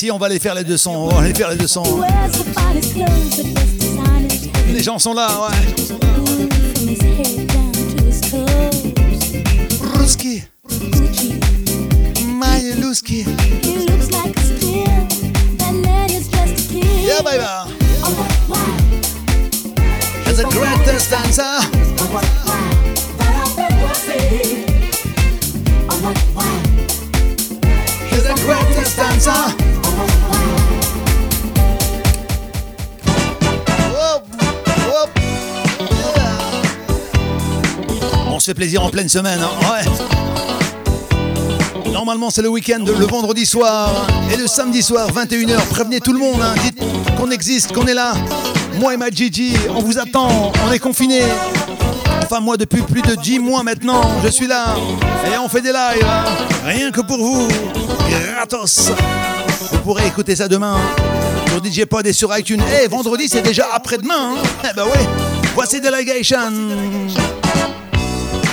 si, 0.00 0.10
on 0.10 0.16
va 0.16 0.26
aller 0.26 0.38
faire 0.38 0.54
les 0.54 0.64
200. 0.64 0.94
On 0.94 1.08
va 1.08 1.18
aller 1.20 1.34
faire 1.34 1.50
les 1.50 1.56
200. 1.56 1.82
Les 4.72 4.82
gens 4.82 4.98
sont 4.98 5.12
là, 5.12 5.28
ouais. 5.42 5.56
Ruski. 9.98 10.42
Mayeluski. 12.26 13.26
Yeah, 17.04 17.20
bye 17.22 17.36
bye. 17.36 17.66
It's 20.26 20.38
a 20.38 20.44
greatest 20.44 21.10
dancer. 21.10 21.60
He's 28.08 28.24
the 28.24 28.34
greatest 28.46 28.96
dancer. 28.96 29.59
Plaisir 38.54 38.82
en 38.84 38.90
pleine 38.90 39.08
semaine, 39.08 39.40
hein, 39.40 39.50
ouais. 39.72 39.84
Normalement, 41.92 42.30
c'est 42.30 42.42
le 42.42 42.48
week-end, 42.48 42.84
le 42.86 43.06
vendredi 43.06 43.44
soir 43.44 43.90
et 44.32 44.36
le 44.36 44.46
samedi 44.46 44.82
soir, 44.82 45.08
21h. 45.12 45.56
Prévenez 45.70 46.00
tout 46.00 46.12
le 46.12 46.18
monde, 46.18 46.40
hein. 46.42 46.54
dites 46.62 46.78
qu'on 47.18 47.30
existe, 47.30 47.72
qu'on 47.72 47.86
est 47.86 47.94
là. 47.94 48.14
Moi 48.78 48.94
et 48.94 48.96
ma 48.96 49.10
Gigi, 49.10 49.54
on 49.68 49.80
vous 49.80 49.98
attend, 49.98 50.52
on 50.66 50.72
est 50.72 50.78
confinés. 50.78 51.24
Enfin, 52.22 52.40
moi, 52.40 52.56
depuis 52.56 52.82
plus 52.82 53.02
de 53.02 53.14
10 53.16 53.40
mois 53.40 53.62
maintenant, 53.62 54.02
je 54.24 54.28
suis 54.28 54.46
là. 54.46 54.76
Et 55.26 55.36
on 55.38 55.48
fait 55.48 55.60
des 55.60 55.72
lives, 55.72 56.06
hein. 56.06 56.24
rien 56.64 56.90
que 56.90 57.00
pour 57.00 57.18
vous. 57.18 57.48
Gratos. 58.34 58.92
Vous 59.72 59.78
pourrez 59.78 60.06
écouter 60.06 60.36
ça 60.36 60.48
demain 60.48 60.76
sur 61.48 61.64
DJ 61.64 61.84
Pod 61.84 62.06
et 62.06 62.12
sur 62.12 62.36
iTunes. 62.36 62.62
Eh, 62.82 62.86
vendredi, 62.88 63.28
c'est 63.28 63.42
déjà 63.42 63.66
après-demain. 63.72 64.34
Eh 64.64 64.74
ben 64.74 64.84
ouais. 64.84 65.08
Voici 65.54 65.80
Delegation. 65.80 66.52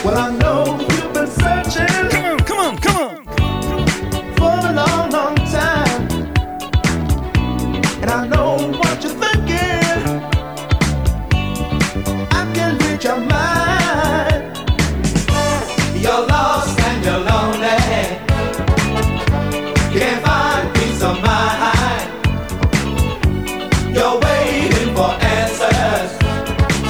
Well, 0.07 0.17
I 0.17 0.31
know 0.37 0.79
you've 0.79 1.13
been 1.13 1.27
searching. 1.27 1.85
Come 2.45 2.59
on, 2.59 2.77
come 2.77 2.95
on, 2.95 3.25
For 4.37 4.55
a 4.69 4.71
long, 4.71 5.09
long 5.09 5.35
time. 5.35 6.07
And 8.01 8.09
I 8.09 8.25
know 8.25 8.55
what 8.79 9.03
you're 9.03 9.17
thinking. 9.23 9.83
I 12.31 12.41
can 12.55 12.77
read 12.77 13.03
your 13.03 13.19
mind. 13.19 14.43
You're 16.01 16.25
lost 16.25 16.79
and 16.79 17.03
you're 17.03 17.23
lonely. 17.29 17.83
You 19.93 19.99
can't 19.99 20.25
find 20.25 20.73
peace 20.73 21.03
of 21.03 21.21
mind. 21.21 22.07
You're 23.93 24.17
waiting 24.21 24.95
for 24.95 25.11
answers. 25.19 26.11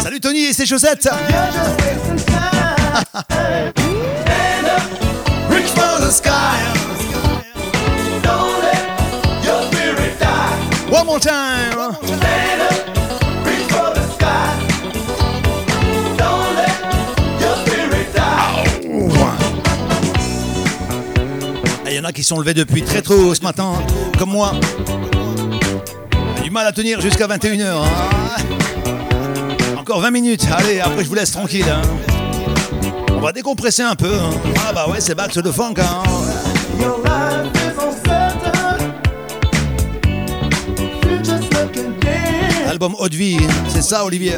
Salut 0.03 0.19
Tony 0.19 0.45
et 0.45 0.53
ses 0.53 0.67
chaussettes. 0.67 1.07
Don't 16.17 16.55
let 16.55 16.75
your 17.41 17.55
spirit 17.65 18.07
die. 18.13 18.65
Il 21.87 21.93
y 21.95 21.99
en 21.99 22.03
a 22.03 22.11
qui 22.11 22.23
sont 22.23 22.37
levés 22.39 22.53
depuis 22.53 22.83
très 22.83 23.01
tôt 23.01 23.33
ce 23.33 23.41
matin, 23.41 23.73
comme 24.19 24.29
moi. 24.29 24.51
J'ai 26.37 26.43
du 26.43 26.51
mal 26.51 26.67
à 26.67 26.71
tenir 26.71 27.01
jusqu'à 27.01 27.27
21h. 27.27 27.63
hein. 27.65 27.83
Encore 29.79 30.01
20 30.01 30.11
minutes. 30.11 30.45
Allez, 30.55 30.79
après 30.81 31.03
je 31.03 31.09
vous 31.09 31.15
laisse 31.15 31.31
tranquille. 31.31 31.65
hein. 31.67 31.81
On 33.15 33.21
va 33.21 33.31
décompresser 33.31 33.81
un 33.83 33.95
peu. 33.95 34.13
hein. 34.13 34.29
Ah 34.69 34.73
bah 34.73 34.87
ouais, 34.89 34.99
c'est 35.01 35.15
back 35.15 35.31
to 35.31 35.41
the 35.41 35.51
funk. 35.51 35.73
Dim. 42.77 42.85
Album 42.85 42.95
Haute 42.99 43.13
Vie, 43.13 43.37
c'est 43.69 43.81
ça 43.81 44.05
Olivier. 44.05 44.35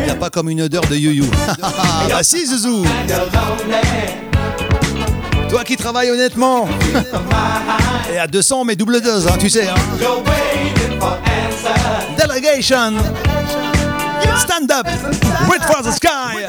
Il 0.00 0.04
n'y 0.04 0.10
a 0.10 0.14
pas 0.14 0.30
comme 0.30 0.48
une 0.48 0.62
odeur 0.62 0.82
de 0.86 0.96
you-you. 0.96 1.26
bah 2.08 2.22
si 2.22 2.46
Zouzou. 2.46 2.84
Toi 5.50 5.64
qui 5.64 5.76
travailles 5.76 6.10
honnêtement. 6.10 6.68
Et 8.12 8.18
à 8.18 8.26
200 8.26 8.64
mais 8.64 8.76
double 8.76 9.00
dose, 9.00 9.26
hein, 9.26 9.36
tu 9.38 9.50
sais. 9.50 9.68
hein. 9.68 9.74
Delegation. 12.18 12.94
Stand 14.38 14.70
up. 14.70 14.86
Wait 15.50 15.62
for 15.62 15.82
the 15.82 15.92
sky. 15.92 16.46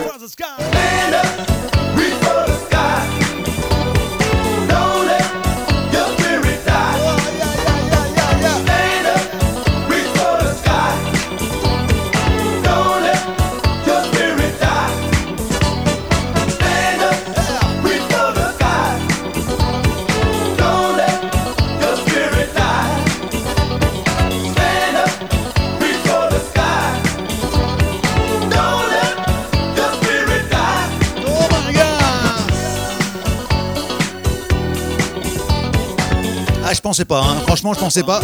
Pensais 36.98 37.06
pas, 37.06 37.22
hein. 37.22 37.36
franchement 37.45 37.74
je 37.76 37.80
pensais 37.80 38.02
pas. 38.02 38.22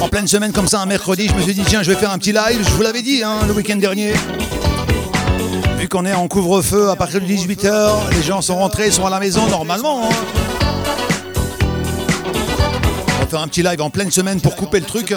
En 0.00 0.08
pleine 0.08 0.26
semaine 0.26 0.50
comme 0.50 0.66
ça, 0.66 0.80
un 0.80 0.86
mercredi, 0.86 1.28
je 1.28 1.34
me 1.34 1.40
suis 1.40 1.54
dit 1.54 1.62
tiens 1.64 1.84
je 1.84 1.92
vais 1.92 1.96
faire 1.96 2.10
un 2.10 2.18
petit 2.18 2.32
live, 2.32 2.58
je 2.64 2.70
vous 2.70 2.82
l'avais 2.82 3.02
dit 3.02 3.22
hein, 3.22 3.46
le 3.46 3.52
week-end 3.52 3.76
dernier. 3.76 4.12
Vu 5.78 5.86
qu'on 5.88 6.04
est 6.04 6.14
en 6.14 6.26
couvre-feu 6.26 6.90
à 6.90 6.96
partir 6.96 7.20
de 7.20 7.26
18h, 7.26 7.90
les 8.10 8.22
gens 8.24 8.42
sont 8.42 8.56
rentrés, 8.56 8.90
sont 8.90 9.06
à 9.06 9.10
la 9.10 9.20
maison 9.20 9.46
normalement. 9.46 10.02
hein. 10.02 10.14
On 13.18 13.20
va 13.20 13.26
faire 13.28 13.40
un 13.40 13.46
petit 13.46 13.62
live 13.62 13.80
en 13.80 13.90
pleine 13.90 14.10
semaine 14.10 14.40
pour 14.40 14.56
couper 14.56 14.80
le 14.80 14.86
truc. 14.86 15.12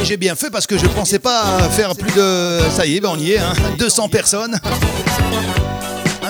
Et 0.00 0.04
j'ai 0.04 0.16
bien 0.16 0.36
fait 0.36 0.50
parce 0.50 0.68
que 0.68 0.78
je 0.78 0.86
pensais 0.86 1.18
pas 1.18 1.42
faire 1.72 1.96
plus 1.96 2.12
de... 2.12 2.60
Ça 2.70 2.86
y 2.86 2.98
est, 2.98 3.00
ben 3.00 3.10
on 3.12 3.18
y 3.18 3.32
est, 3.32 3.38
hein. 3.38 3.52
200 3.80 4.08
personnes. 4.10 4.60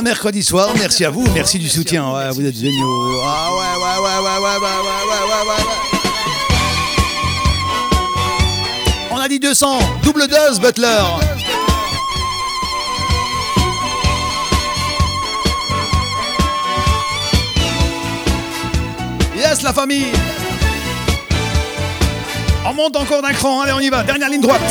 Un 0.02 0.04
mercredi 0.04 0.42
soir, 0.42 0.70
merci 0.76 1.04
à 1.04 1.10
vous, 1.10 1.24
merci 1.32 1.60
du 1.60 1.68
soutien, 1.68 2.12
ouais, 2.12 2.28
vous 2.30 2.44
êtes 2.44 2.56
géniaux. 2.56 3.20
Ah 3.24 3.50
ouais, 3.52 3.60
ouais, 3.60 3.98
ouais, 4.02 4.18
ouais, 4.18 4.38
ouais, 4.42 4.58
ouais, 4.58 4.80
ouais, 4.82 5.04
ouais, 5.06 5.22
ouais, 5.30 5.44
ouais. 5.48 5.62
On 9.12 9.16
a 9.16 9.28
dit 9.28 9.38
200, 9.38 9.78
double 10.02 10.26
dose, 10.26 10.58
Butler. 10.58 10.88
Yes, 19.36 19.62
la 19.62 19.72
famille. 19.72 20.06
On 22.66 22.74
monte 22.74 22.96
encore 22.96 23.22
d'un 23.22 23.32
cran, 23.32 23.60
allez, 23.60 23.72
on 23.72 23.78
y 23.78 23.88
va, 23.88 24.02
dernière 24.02 24.30
ligne 24.30 24.40
droite. 24.40 24.62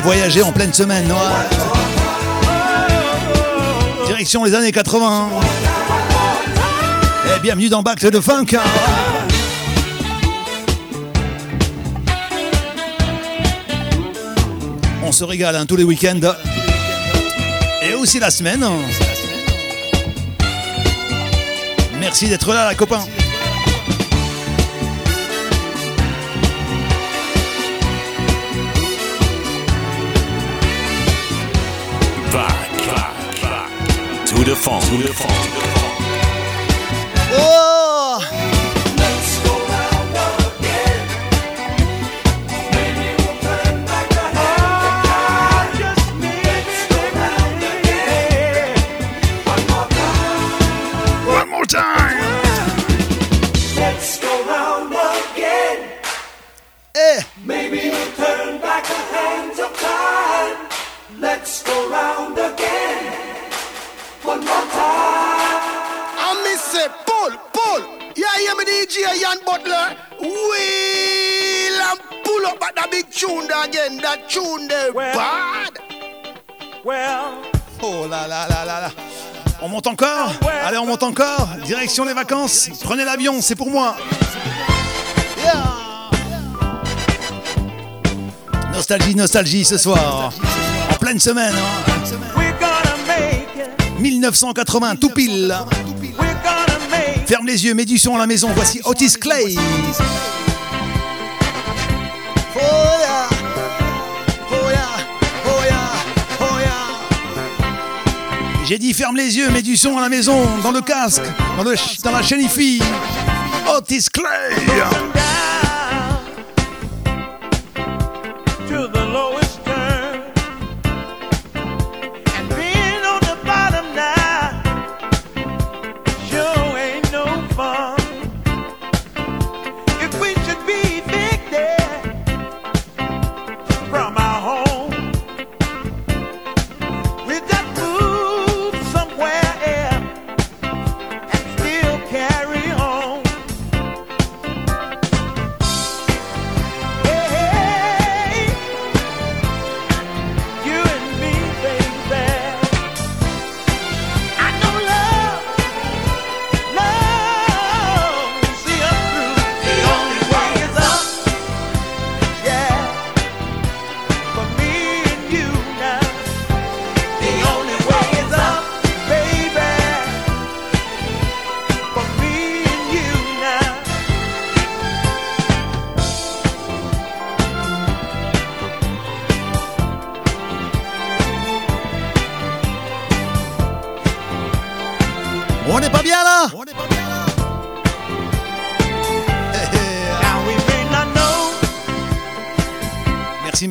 Voyager 0.00 0.42
en 0.42 0.52
pleine 0.52 0.72
semaine. 0.72 1.12
Direction 4.06 4.44
les 4.44 4.54
années 4.54 4.72
80. 4.72 5.28
Et 7.36 7.40
bienvenue 7.40 7.68
dans 7.68 7.82
to 7.82 8.10
the 8.10 8.20
Funk. 8.20 8.58
On 15.02 15.12
se 15.12 15.24
régale 15.24 15.56
hein, 15.56 15.66
tous 15.66 15.76
les 15.76 15.84
week-ends. 15.84 16.34
Et 17.82 17.94
aussi 17.94 18.18
la 18.18 18.30
semaine. 18.30 18.66
Merci 22.00 22.28
d'être 22.28 22.52
là, 22.52 22.68
les 22.70 22.76
copains. 22.76 23.04
Back. 34.54 35.46
To 35.50 35.55
encore. 81.02 81.48
Direction 81.64 82.04
les 82.04 82.14
vacances. 82.14 82.68
Prenez 82.82 83.04
l'avion, 83.04 83.40
c'est 83.40 83.54
pour 83.56 83.70
moi. 83.70 83.96
Nostalgie, 88.72 89.14
nostalgie 89.14 89.64
ce 89.64 89.78
soir. 89.78 90.32
En 90.90 90.94
pleine 90.94 91.18
semaine. 91.18 91.54
hein. 91.54 91.92
We're 92.36 92.52
gonna 92.58 92.96
make 93.06 93.48
it. 93.56 94.00
1980, 94.00 94.96
tout 94.96 95.10
pile. 95.10 95.54
Ferme 97.26 97.46
les 97.46 97.64
yeux, 97.64 97.74
mets 97.74 97.84
du 97.84 97.98
son 97.98 98.14
à 98.14 98.18
la 98.18 98.26
maison. 98.26 98.50
Voici 98.54 98.80
Otis 98.84 99.14
Clay. 99.20 99.56
J'ai 108.66 108.78
dit 108.78 108.92
ferme 108.94 109.16
les 109.16 109.36
yeux, 109.36 109.48
mets 109.50 109.62
du 109.62 109.76
son 109.76 109.96
à 109.96 110.00
la 110.00 110.08
maison, 110.08 110.44
dans 110.62 110.72
le 110.72 110.80
casque, 110.80 111.22
dans, 111.56 111.62
le 111.62 111.76
ch- 111.76 111.98
dans 112.02 112.10
la 112.10 112.22
chaîne. 112.22 112.40
Otis 113.76 114.06
Clay. 114.12 115.05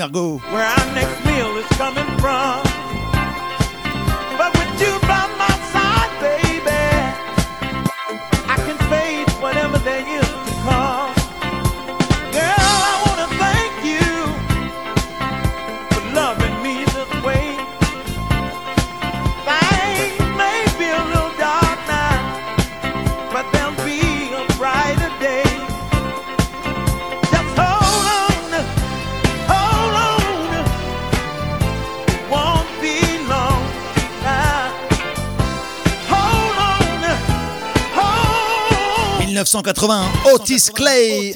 Margot. 0.06 0.38
where 0.38 0.62
our 0.62 0.94
next 0.94 1.15
1980, 39.56 40.12
Otis 40.34 40.70
Clay. 40.74 41.34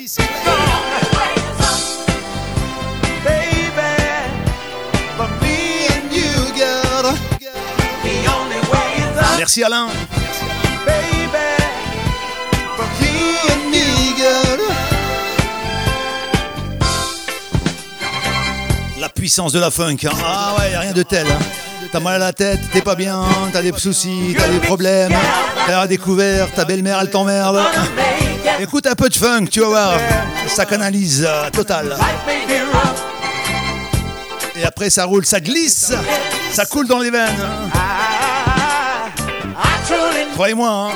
Merci 9.37 9.63
Alain. 9.63 9.87
La 18.99 19.09
puissance 19.09 19.53
de 19.53 19.59
la 19.59 19.71
funk. 19.71 19.97
hein. 20.05 20.09
Ah 20.25 20.55
ouais, 20.59 20.71
y 20.71 20.75
a 20.75 20.79
rien 20.81 20.91
de 20.91 21.03
tel. 21.03 21.25
hein. 21.27 21.39
T'as 21.91 21.99
mal 21.99 22.15
à 22.15 22.19
la 22.19 22.33
tête, 22.33 22.59
t'es 22.71 22.81
pas 22.81 22.93
bien, 22.93 23.23
t'as 23.51 23.63
des 23.63 23.73
soucis, 23.75 24.35
t'as 24.37 24.47
des 24.47 24.59
problèmes, 24.59 25.11
t'as 25.65 25.87
découvert, 25.87 26.51
ta 26.53 26.63
belle-mère 26.63 26.99
elle 27.01 27.09
t'emmerde. 27.09 27.59
Écoute 28.59 28.87
un 28.87 28.95
peu 28.95 29.07
de 29.07 29.15
funk, 29.15 29.45
tu 29.49 29.61
vas 29.61 29.67
voir, 29.67 29.93
ça 30.47 30.65
canalise 30.65 31.25
euh, 31.27 31.49
total. 31.49 31.95
Et 34.55 34.65
après 34.65 34.89
ça 34.89 35.05
roule, 35.05 35.25
ça 35.25 35.39
glisse, 35.39 35.93
ça 36.51 36.65
coule 36.65 36.85
dans 36.87 36.99
les 36.99 37.09
veines. 37.09 37.29
Croyez-moi, 40.33 40.69
hein. 40.69 40.89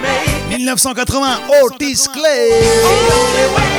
Make 0.00 0.58
1980, 0.58 1.40
Otis 1.62 2.06
Clay. 2.12 3.73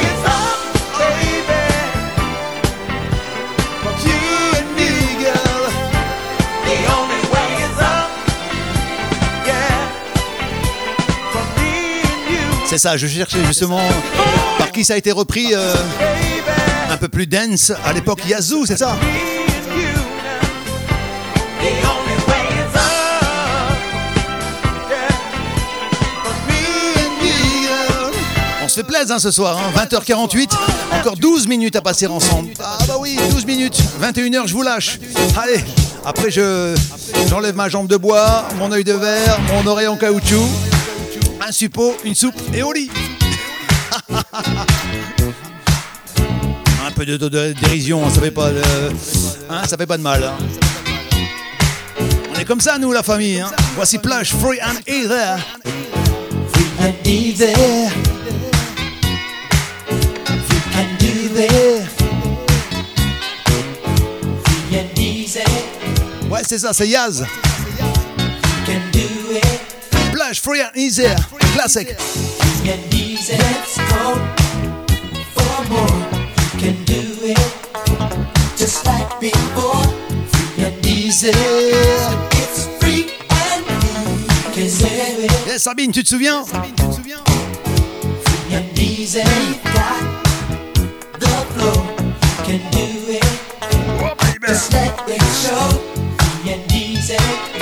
C'est 12.76 12.90
ça, 12.90 12.98
je 12.98 13.08
cherchais 13.08 13.42
justement 13.46 13.80
par 14.58 14.70
qui 14.70 14.84
ça 14.84 14.96
a 14.96 14.98
été 14.98 15.14
repris 15.14 15.54
euh, 15.54 15.74
un 16.90 16.98
peu 16.98 17.08
plus 17.08 17.26
dense. 17.26 17.72
À 17.86 17.94
l'époque, 17.94 18.20
Yazoo, 18.28 18.66
c'est 18.66 18.76
ça? 18.76 18.98
On 28.62 28.68
se 28.68 28.74
fait 28.74 28.84
plaisir 28.84 29.16
hein, 29.16 29.20
ce 29.20 29.32
soir, 29.32 29.58
hein, 29.58 29.86
20h48, 29.86 30.50
encore 31.00 31.16
12 31.16 31.48
minutes 31.48 31.78
à 31.78 31.82
passer 31.82 32.08
ensemble. 32.08 32.50
Ah 32.60 32.80
bah 32.90 32.96
oui, 33.00 33.18
12 33.32 33.46
minutes, 33.46 33.82
21h 34.02 34.48
je 34.48 34.54
vous 34.54 34.64
lâche. 34.64 35.00
Allez, 35.42 35.64
après 36.04 36.30
je 36.30 36.76
j'enlève 37.30 37.56
ma 37.56 37.70
jambe 37.70 37.88
de 37.88 37.96
bois, 37.96 38.46
mon 38.58 38.70
œil 38.74 38.84
de 38.84 38.92
verre, 38.92 39.40
mon 39.54 39.66
oreille 39.66 39.88
en 39.88 39.96
caoutchouc, 39.96 40.46
un 41.56 41.58
suppôt, 41.58 41.96
une 42.04 42.16
soupe 42.16 42.36
et 42.54 42.64
au 42.64 42.74
lit. 42.74 42.90
un 46.86 46.92
peu 46.94 47.06
de, 47.06 47.16
de- 47.16 47.30
de 47.30 47.54
dérision, 47.54 48.10
ça 48.10 48.20
fait 48.20 48.30
pas 48.32 48.50
de, 48.52 48.62
hein, 49.50 49.62
ça 49.66 49.78
fait 49.78 49.86
pas 49.86 49.96
de 49.98 50.04
mal. 50.04 50.22
hein. 50.26 50.36
On 52.36 52.40
est 52.40 52.44
comme 52.44 52.60
ça 52.60 52.78
nous 52.78 52.92
la 52.92 53.04
famille. 53.04 53.40
hein. 53.40 53.50
Voici 53.76 54.00
Plush, 54.00 54.32
Free 54.34 54.60
and 54.62 54.80
Easy. 54.86 55.08
Free 56.52 56.68
and 56.82 56.94
Easy. 57.06 57.46
and 60.76 61.02
easy. 61.02 61.48
Free 64.44 64.78
and 64.78 65.00
easy. 65.00 65.40
Ouais, 66.30 66.42
c'est 66.46 66.60
ça, 66.60 66.74
c'est 66.74 66.88
Yaz. 66.90 67.26
Plush, 70.36 70.42
free 70.42 70.62
and 70.62 70.76
easy. 70.76 71.04
Classic. 71.54 71.88
Just 78.58 78.86
like 78.86 79.20
before. 79.20 79.84
Free 80.28 80.66
and 80.66 80.86
easy. 80.86 81.30
It's 81.30 82.68
free 82.80 83.12
and 83.30 84.58
easy. 84.58 85.28
Yes, 85.46 85.64
Sabine, 85.64 85.92
tu 85.92 86.04
te 86.04 86.10
souviens? 86.10 86.46
Free 86.46 86.56
and 88.56 88.80
easy. 88.80 89.24
the 91.20 91.28
flow 91.54 91.80
can 92.44 92.62
do 92.72 92.88
it. 93.12 93.26
Just 94.48 94.74
let 94.74 95.08
it 95.08 95.22
show. 95.42 95.70
Free 96.18 96.54
and 96.54 96.72
easy. 96.72 97.55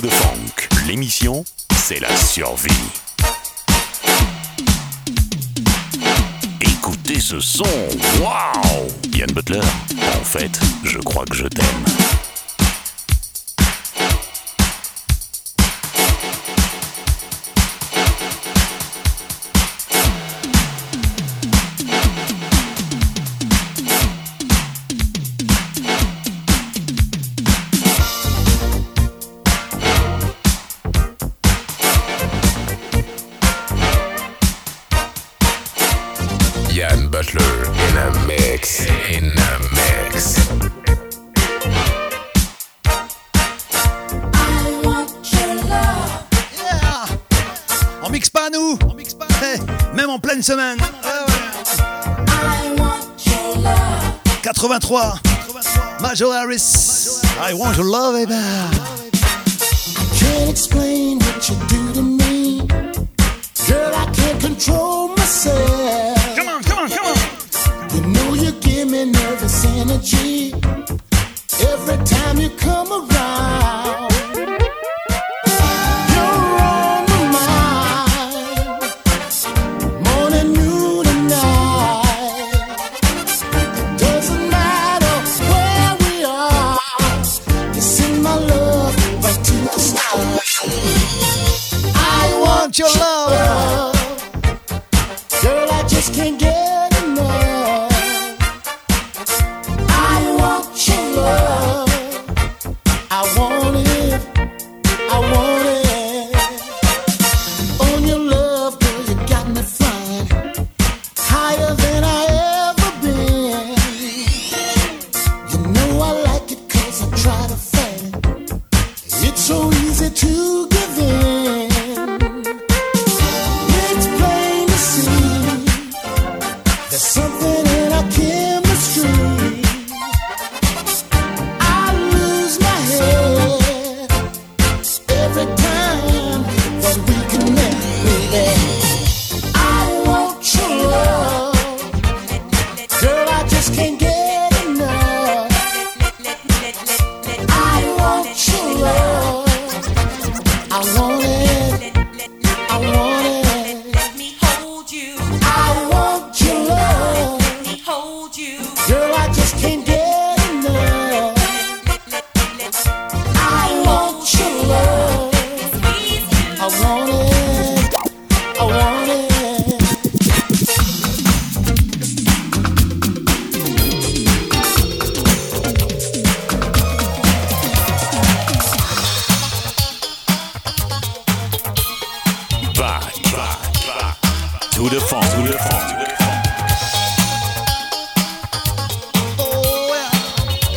To 0.00 0.10
Funk, 0.10 0.68
l'émission, 0.86 1.44
c'est 1.76 1.98
la 1.98 2.14
survie. 2.16 2.68
Écoutez 6.60 7.18
ce 7.18 7.40
son, 7.40 7.64
waouh 8.20 8.88
Yann 9.14 9.30
Butler, 9.32 9.60
en 9.60 10.24
fait, 10.24 10.60
je 10.84 10.98
crois 10.98 11.24
que 11.24 11.34
je 11.34 11.46
t'aime. 11.46 11.97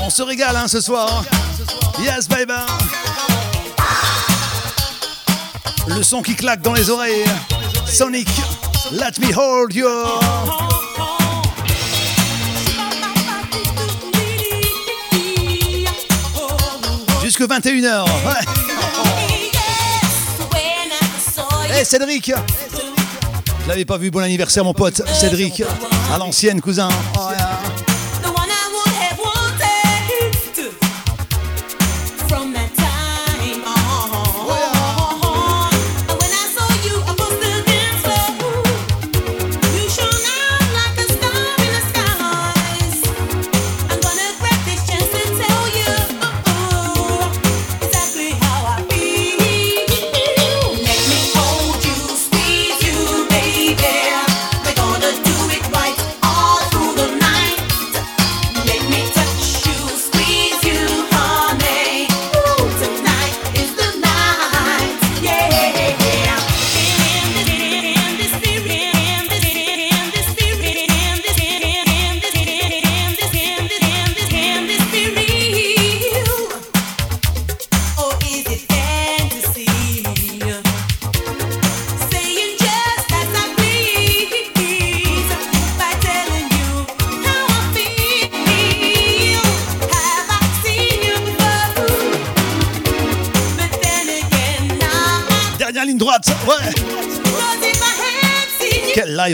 On 0.02 0.10
se 0.10 0.22
régale 0.22 0.58
hein, 0.58 0.68
ce 0.68 0.82
soir. 0.82 1.24
Yes, 2.00 2.28
baby. 2.28 2.52
Le 5.88 6.04
son 6.04 6.22
qui 6.22 6.36
claque 6.36 6.62
dans 6.62 6.74
les 6.74 6.90
oreilles. 6.90 7.24
Sonic, 7.88 8.28
let 8.92 9.12
me 9.20 9.34
hold 9.34 9.74
you. 9.74 9.88
Jusque 17.24 17.42
21h. 17.42 18.04
Ouais. 18.04 18.62
Hey 21.74 21.86
Cédric 21.86 22.34
Je 23.64 23.70
l'avais 23.70 23.86
pas 23.86 23.98
vu, 23.98 24.12
bon 24.12 24.20
anniversaire 24.20 24.64
mon 24.64 24.74
pote 24.74 25.02
Cédric, 25.14 25.64
à 26.14 26.18
l'ancienne 26.18 26.62
cousin. 26.62 26.90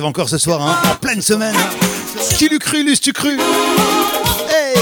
Encore 0.08 0.30
ce 0.30 0.38
soir, 0.38 0.62
hein, 0.62 0.78
en 0.92 0.96
pleine 0.96 1.22
semaine. 1.22 1.56
Qui 2.38 2.50
l'eût 2.50 2.60
cru, 2.60 2.84
l'eût-tu 2.84 3.14
cru 3.14 3.38
Hey. 4.50 4.76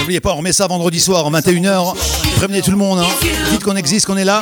N'oubliez 0.00 0.20
pas, 0.20 0.32
on 0.32 0.36
remet 0.36 0.52
ça 0.52 0.66
vendredi 0.66 1.00
soir, 1.00 1.26
en 1.26 1.30
21h. 1.32 1.94
Prévenez 2.36 2.62
tout 2.62 2.70
le 2.70 2.76
monde, 2.76 3.00
hein. 3.00 3.06
dites 3.50 3.62
qu'on 3.64 3.76
existe, 3.76 4.06
qu'on 4.06 4.16
est 4.16 4.24
là. 4.24 4.40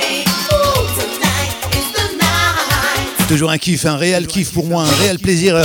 Toujours 3.28 3.50
un 3.50 3.58
kiff, 3.58 3.84
un 3.86 3.96
réel 3.96 4.26
kiff 4.26 4.52
pour 4.52 4.66
moi, 4.66 4.84
un 4.84 5.02
réel 5.02 5.18
plaisir 5.18 5.56
euh, 5.56 5.64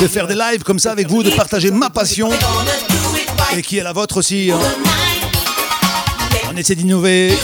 de 0.00 0.06
faire 0.06 0.28
des 0.28 0.36
lives 0.36 0.62
comme 0.62 0.78
ça 0.78 0.92
avec 0.92 1.08
vous, 1.08 1.24
de 1.24 1.30
partager 1.30 1.70
ma 1.72 1.90
passion 1.90 2.30
et 3.56 3.62
qui 3.62 3.78
est 3.78 3.82
la 3.82 3.92
vôtre 3.92 4.18
aussi. 4.18 4.52
hein. 4.52 4.58
On 6.52 6.56
essaie 6.56 6.76
d'innover, 6.76 7.36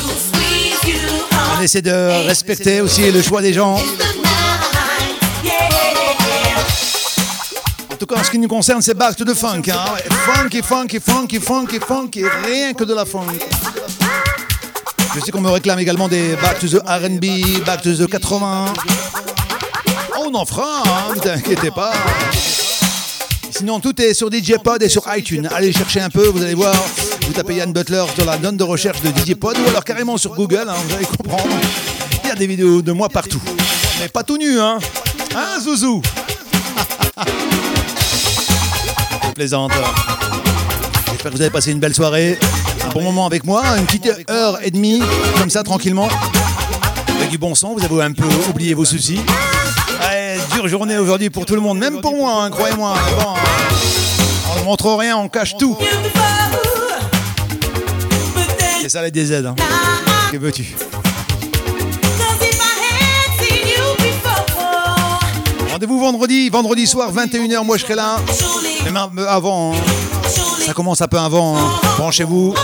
on 1.57 1.63
essaie 1.63 1.83
de 1.83 2.27
respecter 2.27 2.81
aussi 2.81 3.11
le 3.11 3.23
choix 3.23 3.41
des 3.41 3.53
gens. 3.53 3.79
En 7.91 7.97
tout 7.99 8.07
cas, 8.07 8.21
en 8.21 8.25
ce 8.25 8.31
qui 8.31 8.39
nous 8.39 8.49
concerne, 8.49 8.83
c'est 8.83 8.95
back 8.95 9.17
to 9.17 9.25
the 9.25 9.35
funk. 9.35 9.63
Hein. 9.71 9.97
Funky, 10.27 10.63
funky, 10.63 11.01
funky, 11.01 11.41
funky, 11.41 11.81
funky, 11.81 12.25
rien 12.45 12.75
que 12.75 12.85
de 12.85 12.95
la 12.95 13.05
funk. 13.05 13.39
Je 15.15 15.21
sais 15.21 15.31
qu'on 15.31 15.41
me 15.41 15.51
réclame 15.51 15.79
également 15.79 16.09
des 16.09 16.37
back 16.37 16.59
to 16.59 16.69
the 16.69 16.83
R&B, 16.87 17.65
back 17.65 17.81
to 17.81 17.95
the 17.95 18.07
80. 18.07 18.75
On 20.19 20.35
en 20.35 20.45
fera, 20.45 20.83
hein, 20.85 21.15
ne 21.15 21.21
t'inquiétez 21.21 21.71
pas. 21.71 21.93
Sinon, 23.51 23.81
tout 23.81 23.99
est 24.03 24.13
sur 24.13 24.31
DJ 24.31 24.57
Pod 24.63 24.83
et 24.83 24.91
sur 24.91 25.03
iTunes. 25.17 25.49
Allez 25.55 25.73
chercher 25.73 26.01
un 26.01 26.11
peu, 26.11 26.27
vous 26.27 26.43
allez 26.43 26.55
voir. 26.55 26.75
Vous 27.27 27.33
tapez 27.33 27.57
Yann 27.57 27.73
Butler 27.73 28.05
sur 28.15 28.25
la 28.25 28.37
donne 28.39 28.57
de 28.57 28.65
recherche 28.65 29.01
de 29.03 29.09
DJ 29.09 29.35
Pod 29.35 29.57
ou 29.59 29.69
alors 29.69 29.85
carrément 29.85 30.17
sur 30.17 30.35
Google, 30.35 30.67
hein, 30.69 30.75
vous 30.87 30.95
allez 30.95 31.07
comprendre. 31.07 31.55
Il 32.25 32.29
y 32.29 32.33
a 32.33 32.35
des 32.35 32.47
vidéos 32.47 32.83
de 32.83 32.93
moi 32.93 33.09
partout. 33.09 33.41
Mais 34.01 34.09
pas 34.09 34.23
tout 34.23 34.37
nu, 34.37 34.61
hein 34.61 34.79
Hein, 35.35 35.61
Zouzou? 35.61 36.03
Plaisante. 39.35 39.73
J'espère 41.11 41.33
que 41.33 41.37
vous 41.37 41.43
avez 41.43 41.51
passé 41.51 41.73
une 41.73 41.81
belle 41.81 41.95
soirée. 41.95 42.39
Un 42.85 42.89
bon 42.91 43.03
moment 43.03 43.27
avec 43.27 43.45
moi, 43.45 43.63
une 43.77 43.87
petite 43.87 44.09
heure 44.31 44.59
et 44.63 44.71
demie, 44.71 45.03
comme 45.39 45.51
ça, 45.51 45.63
tranquillement. 45.63 46.09
Avec 47.17 47.31
du 47.31 47.39
bon 47.39 47.55
son, 47.55 47.75
vous 47.75 47.85
avez 47.85 48.03
un 48.05 48.13
peu 48.13 48.25
oublié 48.49 48.75
vos 48.75 48.85
soucis. 48.85 49.21
Ouais, 50.01 50.39
dure 50.53 50.69
journée 50.69 50.97
aujourd'hui 50.99 51.31
pour 51.31 51.45
tout 51.45 51.55
le 51.55 51.61
monde, 51.61 51.79
même 51.79 52.01
pour 52.01 52.17
moi, 52.17 52.45
hein, 52.45 52.51
croyez-moi. 52.51 52.95
On 54.55 54.61
ne 54.61 54.65
montre 54.65 54.91
rien, 54.95 55.17
on 55.19 55.29
cache 55.29 55.57
tout. 55.59 55.77
Ça 58.89 59.03
les 59.03 59.11
DZ. 59.11 59.45
Hein. 59.47 59.55
Que 60.31 60.37
veux-tu? 60.37 60.65
Rendez-vous 65.73 65.99
vendredi, 65.99 66.49
vendredi 66.49 66.87
soir, 66.87 67.13
21h, 67.13 67.65
moi 67.65 67.77
je 67.77 67.83
serai 67.83 67.97
là. 67.97 68.17
Même 68.85 68.97
un 68.97 69.09
peu 69.09 69.29
avant, 69.29 69.75
hein. 69.75 69.77
ça 70.65 70.73
commence 70.73 71.01
un 71.03 71.09
peu 71.09 71.19
avant. 71.19 71.59
hein. 71.59 71.71
Branchez-vous. 71.99 72.55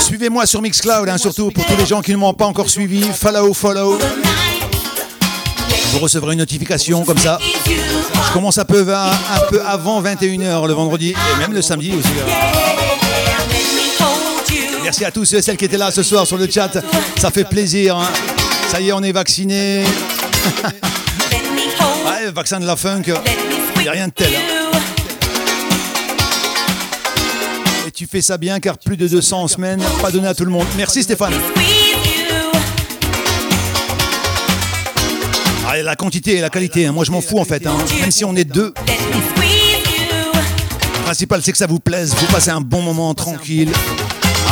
Suivez-moi 0.00 0.46
sur 0.46 0.62
Mixcloud, 0.62 1.08
hein, 1.08 1.18
surtout 1.18 1.50
pour 1.50 1.64
tous 1.66 1.76
les 1.76 1.86
gens 1.86 2.00
qui 2.00 2.12
ne 2.12 2.16
m'ont 2.16 2.32
pas 2.34 2.46
encore 2.46 2.70
suivi. 2.70 3.02
Follow, 3.12 3.52
follow. 3.52 3.98
Vous 5.92 5.98
recevrez 5.98 6.32
une 6.32 6.40
notification 6.40 7.04
comme 7.04 7.18
ça. 7.18 7.38
Je 7.66 8.32
commence 8.32 8.58
un 8.58 8.64
peu, 8.64 8.84
un, 8.92 9.40
peu 9.50 9.60
avant 9.64 10.02
21h 10.02 10.66
le 10.66 10.72
vendredi 10.72 11.10
et 11.10 11.38
même 11.38 11.52
le 11.52 11.62
samedi 11.62 11.92
aussi. 11.94 12.08
Merci 14.96 15.06
à 15.06 15.10
tous 15.10 15.24
ceux 15.24 15.38
et 15.38 15.42
celles 15.42 15.56
qui 15.56 15.64
étaient 15.64 15.76
là 15.76 15.90
ce 15.90 16.04
soir 16.04 16.24
sur 16.24 16.36
le 16.38 16.48
chat. 16.48 16.70
Ça 17.16 17.32
fait 17.32 17.42
plaisir. 17.42 17.96
hein. 17.98 18.06
Ça 18.68 18.80
y 18.80 18.90
est, 18.90 18.92
on 18.92 19.02
est 19.02 19.10
vaccinés. 19.10 19.82
Ouais, 22.06 22.30
vaccin 22.32 22.60
de 22.60 22.66
la 22.66 22.76
funk. 22.76 23.02
Il 23.76 23.82
n'y 23.82 23.88
a 23.88 23.92
rien 23.92 24.06
de 24.06 24.12
tel. 24.12 24.30
hein. 24.36 24.78
Et 27.88 27.90
tu 27.90 28.06
fais 28.06 28.22
ça 28.22 28.38
bien 28.38 28.60
car 28.60 28.78
plus 28.78 28.96
de 28.96 29.08
200 29.08 29.42
en 29.42 29.48
semaine, 29.48 29.82
pas 30.00 30.12
donné 30.12 30.28
à 30.28 30.34
tout 30.34 30.44
le 30.44 30.50
monde. 30.52 30.66
Merci 30.76 31.02
Stéphane. 31.02 31.32
Allez, 35.68 35.82
la 35.82 35.96
quantité 35.96 36.36
et 36.36 36.40
la 36.40 36.50
qualité, 36.50 36.86
hein. 36.86 36.92
moi 36.92 37.02
je 37.04 37.10
m'en 37.10 37.20
fous 37.20 37.38
en 37.40 37.44
fait. 37.44 37.64
Même 38.00 38.12
si 38.12 38.24
on 38.24 38.36
est 38.36 38.44
deux. 38.44 38.72
Le 38.86 38.92
principal 41.04 41.42
c'est 41.42 41.50
que 41.52 41.58
ça 41.58 41.66
vous 41.66 41.80
plaise, 41.80 42.14
vous 42.16 42.26
passez 42.26 42.50
un 42.50 42.60
bon 42.60 42.80
moment 42.80 43.12
tranquille, 43.14 43.70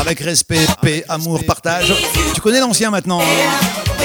avec 0.02 0.18
respect, 0.18 0.66
paix, 0.82 1.04
amour, 1.08 1.44
partage. 1.46 1.94
Tu 2.34 2.40
connais 2.40 2.58
l'ancien 2.58 2.90
maintenant. 2.90 3.20
Hein 3.20 4.02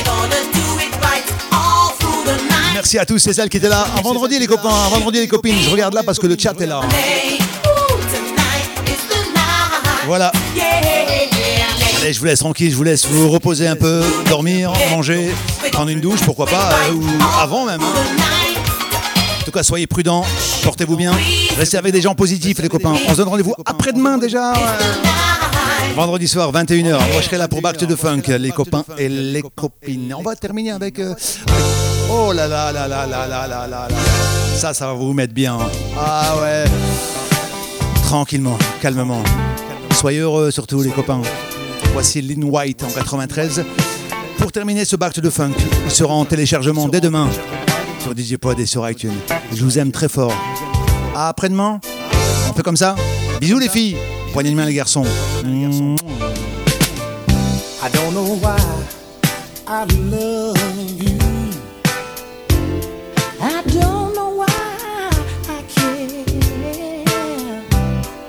Merci 2.76 3.00
à 3.00 3.06
tous 3.06 3.26
et 3.26 3.34
celles 3.34 3.50
qui 3.50 3.58
étaient 3.58 3.68
là. 3.68 3.88
Un 3.98 4.02
vendredi 4.02 4.38
les 4.38 4.46
copains, 4.46 4.70
un 4.70 4.90
vendredi 4.90 5.20
les 5.20 5.28
copines. 5.28 5.58
Je 5.60 5.72
regarde 5.72 5.96
là 5.96 6.04
parce 6.04 6.20
que 6.20 6.28
le 6.28 6.38
chat 6.38 6.54
est 6.62 6.68
là. 6.68 6.82
Voilà. 10.06 10.32
Allez, 12.00 12.14
je 12.14 12.20
vous 12.20 12.26
laisse 12.26 12.40
tranquille, 12.40 12.70
je 12.70 12.76
vous 12.76 12.84
laisse 12.84 13.08
vous 13.08 13.32
reposer 13.32 13.68
un 13.68 13.76
peu, 13.76 14.04
dormir, 14.30 14.72
manger, 14.92 15.34
prendre 15.72 15.90
une 15.90 16.00
douche, 16.00 16.22
pourquoi 16.24 16.46
pas, 16.46 16.70
euh, 16.90 16.94
ou 16.94 17.04
avant 17.42 17.66
même. 17.66 17.82
Hein. 17.82 18.22
En 19.42 19.44
tout 19.44 19.52
cas, 19.52 19.64
soyez 19.64 19.88
prudents, 19.88 20.24
portez-vous 20.64 20.96
bien, 20.96 21.12
restez 21.58 21.78
avec 21.78 21.92
des 21.92 22.02
gens 22.02 22.14
positifs, 22.14 22.60
les 22.60 22.70
copains. 22.70 22.94
On 23.08 23.12
se 23.12 23.18
donne 23.18 23.30
rendez-vous 23.30 23.56
après-demain 23.66 24.20
déjà. 24.20 24.54
Vendredi 25.96 26.28
soir, 26.28 26.52
21h, 26.52 26.92
moi 26.92 27.22
je 27.22 27.26
serai 27.26 27.38
là 27.38 27.48
pour 27.48 27.62
Back 27.62 27.78
de 27.84 27.96
Funk, 27.96 28.22
les 28.28 28.52
copains 28.52 28.86
et 28.98 29.10
les 29.10 29.42
copines. 29.42 30.14
On 30.18 30.22
va 30.22 30.36
terminer 30.36 30.72
avec. 30.72 31.00
Euh, 31.00 31.14
oh 32.12 32.32
là 32.34 32.48
là 32.48 32.72
là 32.72 32.88
là 32.88 33.08
là 33.08 33.28
là 33.28 33.48
là 33.48 33.68
là 33.68 33.88
Ça, 34.56 34.74
ça 34.74 34.88
va 34.88 34.94
vous 34.94 35.14
mettre 35.14 35.34
bien. 35.34 35.58
Ah 35.98 36.36
ouais. 36.42 36.66
Tranquillement, 38.04 38.58
calmement. 38.82 39.24
Soyez 39.94 40.20
heureux 40.20 40.52
surtout, 40.52 40.82
les 40.82 40.92
copains. 40.92 41.22
Voici 41.94 42.22
Lynn 42.22 42.44
White 42.44 42.84
en 42.84 42.90
93. 42.92 43.66
Pour 44.38 44.52
terminer 44.52 44.86
ce 44.86 44.96
Back 44.96 45.20
de 45.20 45.30
Funk, 45.30 45.54
il 45.86 45.92
sera 45.92 46.14
en 46.14 46.26
téléchargement 46.26 46.88
dès 46.88 47.02
demain 47.02 47.28
sur 48.00 48.16
DJ 48.16 48.38
Pod 48.38 48.60
et 48.60 48.66
sur 48.66 48.88
iTunes. 48.90 49.18
Je 49.52 49.64
vous 49.64 49.80
aime 49.80 49.92
très 49.92 50.08
fort. 50.10 50.34
À 51.16 51.30
après-demain, 51.30 51.80
on 52.50 52.54
fait 52.54 52.64
comme 52.64 52.78
ça. 52.78 52.96
Bisous 53.42 53.58
les 53.60 53.70
filles 53.70 53.98
Poignée 54.34 54.52
de 54.52 54.56
main, 54.56 54.66
les 54.66 54.74
garçons. 54.74 55.04
I 57.84 57.90
don't 57.90 58.14
know 58.14 58.38
why 58.42 58.58
I 59.68 59.86
love 60.10 60.58
you. 61.02 61.18
I 63.40 63.62
don't 63.68 64.14
know 64.14 64.30
why 64.36 64.48
I 65.48 65.62
care. 65.76 66.26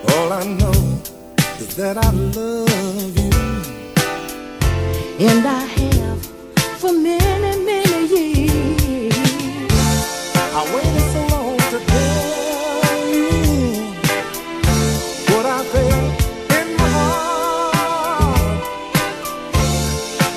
All 0.09 0.33
I 0.33 0.45
know 0.45 0.73
is 1.61 1.75
that 1.77 1.97
I 1.97 2.11
love 2.11 3.17
you. 3.17 3.31
And 5.21 5.47
I 5.47 5.68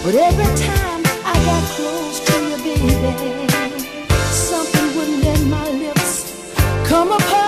But 0.04 0.16
every 0.16 0.46
time 0.66 1.04
I 1.24 1.36
got 1.46 1.64
close 1.76 2.20
to 2.26 2.34
you, 2.50 2.58
baby, 2.64 3.48
something 4.32 4.98
wouldn't 4.98 5.24
let 5.24 5.42
my 5.46 5.70
lips 5.70 6.44
come 6.88 7.12
apart. 7.12 7.41